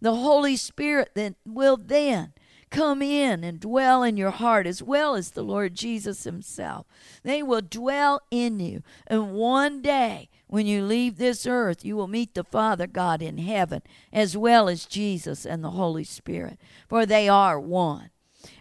The 0.00 0.14
holy 0.14 0.56
spirit 0.56 1.10
then 1.14 1.36
will 1.44 1.76
then 1.76 2.32
come 2.70 3.02
in 3.02 3.44
and 3.44 3.60
dwell 3.60 4.02
in 4.02 4.16
your 4.16 4.30
heart 4.30 4.66
as 4.66 4.82
well 4.82 5.14
as 5.14 5.32
the 5.32 5.42
lord 5.42 5.74
jesus 5.74 6.24
himself. 6.24 6.86
They 7.22 7.42
will 7.42 7.60
dwell 7.60 8.20
in 8.30 8.60
you 8.60 8.82
and 9.06 9.32
one 9.32 9.82
day 9.82 10.30
when 10.46 10.66
you 10.66 10.82
leave 10.82 11.18
this 11.18 11.46
earth 11.46 11.84
you 11.84 11.96
will 11.96 12.08
meet 12.08 12.34
the 12.34 12.44
father 12.44 12.86
god 12.86 13.20
in 13.20 13.36
heaven 13.36 13.82
as 14.10 14.38
well 14.38 14.70
as 14.70 14.86
jesus 14.86 15.44
and 15.44 15.62
the 15.62 15.72
holy 15.72 16.04
spirit 16.04 16.58
for 16.88 17.04
they 17.04 17.28
are 17.28 17.60
one 17.60 18.08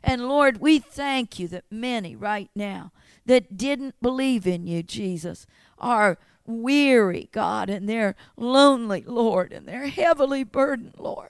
and 0.04 0.28
Lord, 0.28 0.60
we 0.60 0.80
thank 0.80 1.40
you 1.40 1.48
that 1.50 1.66
many 1.70 2.16
right 2.16 2.50
now 2.56 2.92
that 3.26 3.58
didn't 3.58 3.96
believe 4.02 4.48
in 4.48 4.68
you, 4.68 4.84
Jesus, 4.84 5.46
are 5.78 6.18
weary, 6.46 7.30
God, 7.32 7.70
and 7.70 7.88
they're 7.88 8.16
lonely, 8.36 9.04
Lord, 9.06 9.54
and 9.54 9.68
they're 9.68 9.88
heavily 9.88 10.44
burdened, 10.44 10.96
Lord. 10.98 11.30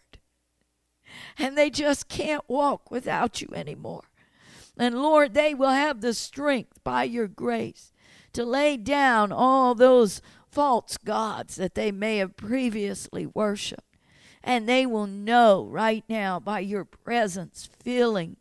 And 1.37 1.57
they 1.57 1.69
just 1.69 2.07
can't 2.07 2.47
walk 2.47 2.89
without 2.91 3.41
you 3.41 3.49
anymore. 3.53 4.03
And 4.77 5.01
Lord, 5.01 5.33
they 5.33 5.53
will 5.53 5.71
have 5.71 6.01
the 6.01 6.13
strength 6.13 6.79
by 6.83 7.03
your 7.03 7.27
grace 7.27 7.91
to 8.33 8.45
lay 8.45 8.77
down 8.77 9.31
all 9.31 9.75
those 9.75 10.21
false 10.49 10.97
gods 10.97 11.55
that 11.55 11.75
they 11.75 11.91
may 11.91 12.17
have 12.17 12.37
previously 12.37 13.25
worshiped. 13.25 13.83
And 14.43 14.67
they 14.67 14.85
will 14.85 15.07
know 15.07 15.65
right 15.65 16.03
now 16.09 16.39
by 16.39 16.61
your 16.61 16.85
presence 16.85 17.69
filling 17.83 18.37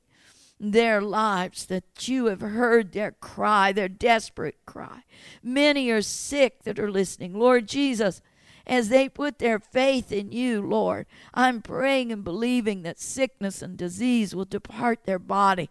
their 0.61 1.01
lives, 1.01 1.67
that 1.67 2.07
you 2.07 2.27
have 2.27 2.43
heard 2.43 2.93
their 2.93 3.13
cry, 3.13 3.73
their 3.73 3.89
desperate 3.89 4.57
cry. 4.67 5.05
Many 5.43 5.91
are 5.91 6.03
sick 6.03 6.65
that 6.65 6.79
are 6.79 6.91
listening. 6.91 7.33
Lord 7.33 7.67
Jesus, 7.67 8.21
as 8.67 8.91
they 8.91 9.09
put 9.09 9.39
their 9.39 9.59
faith 9.59 10.13
in 10.13 10.33
you, 10.33 10.61
Lord, 10.61 11.07
I'm 11.33 11.63
praying 11.63 12.13
and 12.13 12.23
believing 12.23 12.83
that 12.83 13.01
sickness 13.01 13.63
and 13.63 13.77
disease 13.77 14.35
will 14.35 14.45
depart 14.45 15.05
their 15.05 15.19
body 15.19 15.71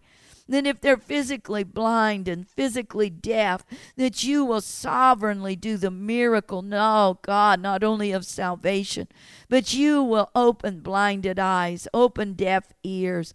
then 0.54 0.66
if 0.66 0.80
they're 0.80 0.96
physically 0.96 1.64
blind 1.64 2.28
and 2.28 2.48
physically 2.48 3.08
deaf, 3.08 3.64
that 3.96 4.24
you 4.24 4.44
will 4.44 4.60
sovereignly 4.60 5.56
do 5.56 5.76
the 5.76 5.90
miracle, 5.90 6.62
no, 6.62 7.18
God, 7.22 7.60
not 7.60 7.84
only 7.84 8.12
of 8.12 8.24
salvation, 8.26 9.08
but 9.48 9.72
you 9.72 10.02
will 10.02 10.30
open 10.34 10.80
blinded 10.80 11.38
eyes, 11.38 11.86
open 11.94 12.34
deaf 12.34 12.72
ears, 12.82 13.32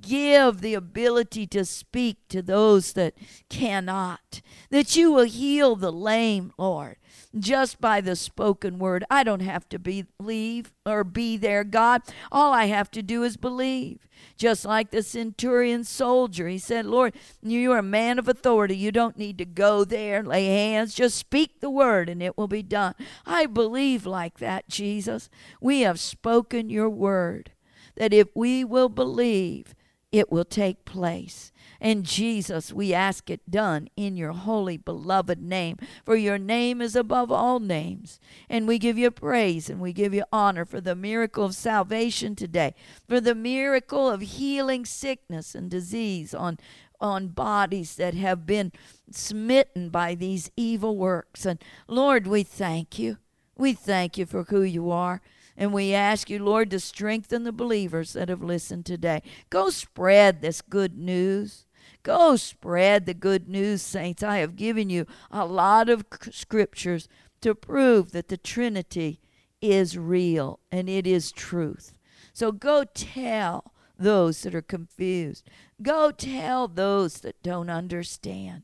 give 0.00 0.60
the 0.60 0.74
ability 0.74 1.46
to 1.46 1.64
speak 1.64 2.18
to 2.28 2.42
those 2.42 2.94
that 2.94 3.14
cannot, 3.48 4.40
that 4.70 4.96
you 4.96 5.12
will 5.12 5.24
heal 5.24 5.76
the 5.76 5.92
lame, 5.92 6.52
Lord 6.58 6.96
just 7.38 7.80
by 7.80 8.00
the 8.00 8.16
spoken 8.16 8.78
word. 8.78 9.04
I 9.10 9.22
don't 9.22 9.40
have 9.40 9.68
to 9.70 9.78
believe 9.78 10.72
or 10.84 11.04
be 11.04 11.36
there, 11.36 11.64
God. 11.64 12.02
All 12.30 12.52
I 12.52 12.66
have 12.66 12.90
to 12.92 13.02
do 13.02 13.22
is 13.22 13.36
believe. 13.36 14.06
Just 14.36 14.64
like 14.64 14.90
the 14.90 15.02
centurion 15.02 15.84
soldier, 15.84 16.48
he 16.48 16.58
said, 16.58 16.86
Lord, 16.86 17.14
you 17.42 17.72
are 17.72 17.78
a 17.78 17.82
man 17.82 18.18
of 18.18 18.28
authority. 18.28 18.76
You 18.76 18.92
don't 18.92 19.18
need 19.18 19.38
to 19.38 19.44
go 19.44 19.84
there, 19.84 20.18
and 20.18 20.28
lay 20.28 20.46
hands. 20.46 20.94
Just 20.94 21.16
speak 21.16 21.60
the 21.60 21.70
word 21.70 22.08
and 22.08 22.22
it 22.22 22.36
will 22.36 22.48
be 22.48 22.62
done. 22.62 22.94
I 23.24 23.46
believe 23.46 24.06
like 24.06 24.38
that, 24.38 24.68
Jesus. 24.68 25.28
We 25.60 25.80
have 25.82 26.00
spoken 26.00 26.70
your 26.70 26.90
word, 26.90 27.52
that 27.96 28.12
if 28.12 28.28
we 28.34 28.64
will 28.64 28.88
believe, 28.88 29.74
it 30.12 30.30
will 30.30 30.44
take 30.44 30.84
place. 30.84 31.52
And 31.80 32.04
Jesus, 32.04 32.72
we 32.72 32.94
ask 32.94 33.28
it 33.30 33.50
done 33.50 33.88
in 33.96 34.16
your 34.16 34.32
holy, 34.32 34.76
beloved 34.76 35.40
name, 35.40 35.76
for 36.04 36.16
your 36.16 36.38
name 36.38 36.80
is 36.80 36.96
above 36.96 37.30
all 37.30 37.60
names. 37.60 38.18
And 38.48 38.66
we 38.66 38.78
give 38.78 38.98
you 38.98 39.10
praise 39.10 39.68
and 39.68 39.80
we 39.80 39.92
give 39.92 40.14
you 40.14 40.24
honor 40.32 40.64
for 40.64 40.80
the 40.80 40.94
miracle 40.94 41.44
of 41.44 41.54
salvation 41.54 42.34
today, 42.34 42.74
for 43.08 43.20
the 43.20 43.34
miracle 43.34 44.08
of 44.08 44.20
healing 44.20 44.84
sickness 44.84 45.54
and 45.54 45.70
disease 45.70 46.34
on, 46.34 46.58
on 47.00 47.28
bodies 47.28 47.96
that 47.96 48.14
have 48.14 48.46
been 48.46 48.72
smitten 49.10 49.90
by 49.90 50.14
these 50.14 50.50
evil 50.56 50.96
works. 50.96 51.44
And 51.44 51.62
Lord, 51.88 52.26
we 52.26 52.42
thank 52.42 52.98
you. 52.98 53.18
We 53.56 53.72
thank 53.72 54.18
you 54.18 54.26
for 54.26 54.44
who 54.44 54.62
you 54.62 54.90
are. 54.90 55.20
And 55.56 55.72
we 55.72 55.94
ask 55.94 56.28
you, 56.28 56.44
Lord, 56.44 56.70
to 56.70 56.80
strengthen 56.80 57.44
the 57.44 57.52
believers 57.52 58.12
that 58.12 58.28
have 58.28 58.42
listened 58.42 58.84
today. 58.84 59.22
Go 59.48 59.70
spread 59.70 60.42
this 60.42 60.60
good 60.60 60.98
news. 60.98 61.65
Go 62.06 62.36
spread 62.36 63.04
the 63.04 63.14
good 63.14 63.48
news, 63.48 63.82
saints. 63.82 64.22
I 64.22 64.36
have 64.36 64.54
given 64.54 64.88
you 64.88 65.06
a 65.28 65.44
lot 65.44 65.88
of 65.88 66.04
scriptures 66.30 67.08
to 67.40 67.52
prove 67.52 68.12
that 68.12 68.28
the 68.28 68.36
Trinity 68.36 69.18
is 69.60 69.98
real 69.98 70.60
and 70.70 70.88
it 70.88 71.04
is 71.04 71.32
truth. 71.32 71.94
So 72.32 72.52
go 72.52 72.84
tell 72.84 73.72
those 73.98 74.42
that 74.42 74.54
are 74.54 74.62
confused. 74.62 75.50
Go 75.82 76.12
tell 76.12 76.68
those 76.68 77.22
that 77.22 77.42
don't 77.42 77.70
understand. 77.70 78.62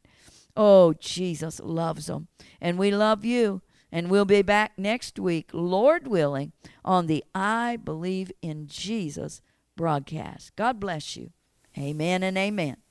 Oh, 0.57 0.93
Jesus 0.93 1.59
loves 1.59 2.07
them. 2.07 2.29
And 2.61 2.79
we 2.79 2.93
love 2.93 3.25
you. 3.25 3.61
And 3.91 4.09
we'll 4.09 4.25
be 4.25 4.43
back 4.43 4.79
next 4.79 5.19
week, 5.19 5.51
Lord 5.53 6.07
willing, 6.07 6.53
on 6.85 7.09
the 7.09 7.25
I 7.35 7.77
Believe 7.77 8.31
in 8.41 8.69
Jesus 8.69 9.43
broadcast. 9.77 10.55
God 10.55 10.79
bless 10.79 11.17
you. 11.17 11.33
Amen 11.77 12.23
and 12.23 12.39
amen. 12.39 12.82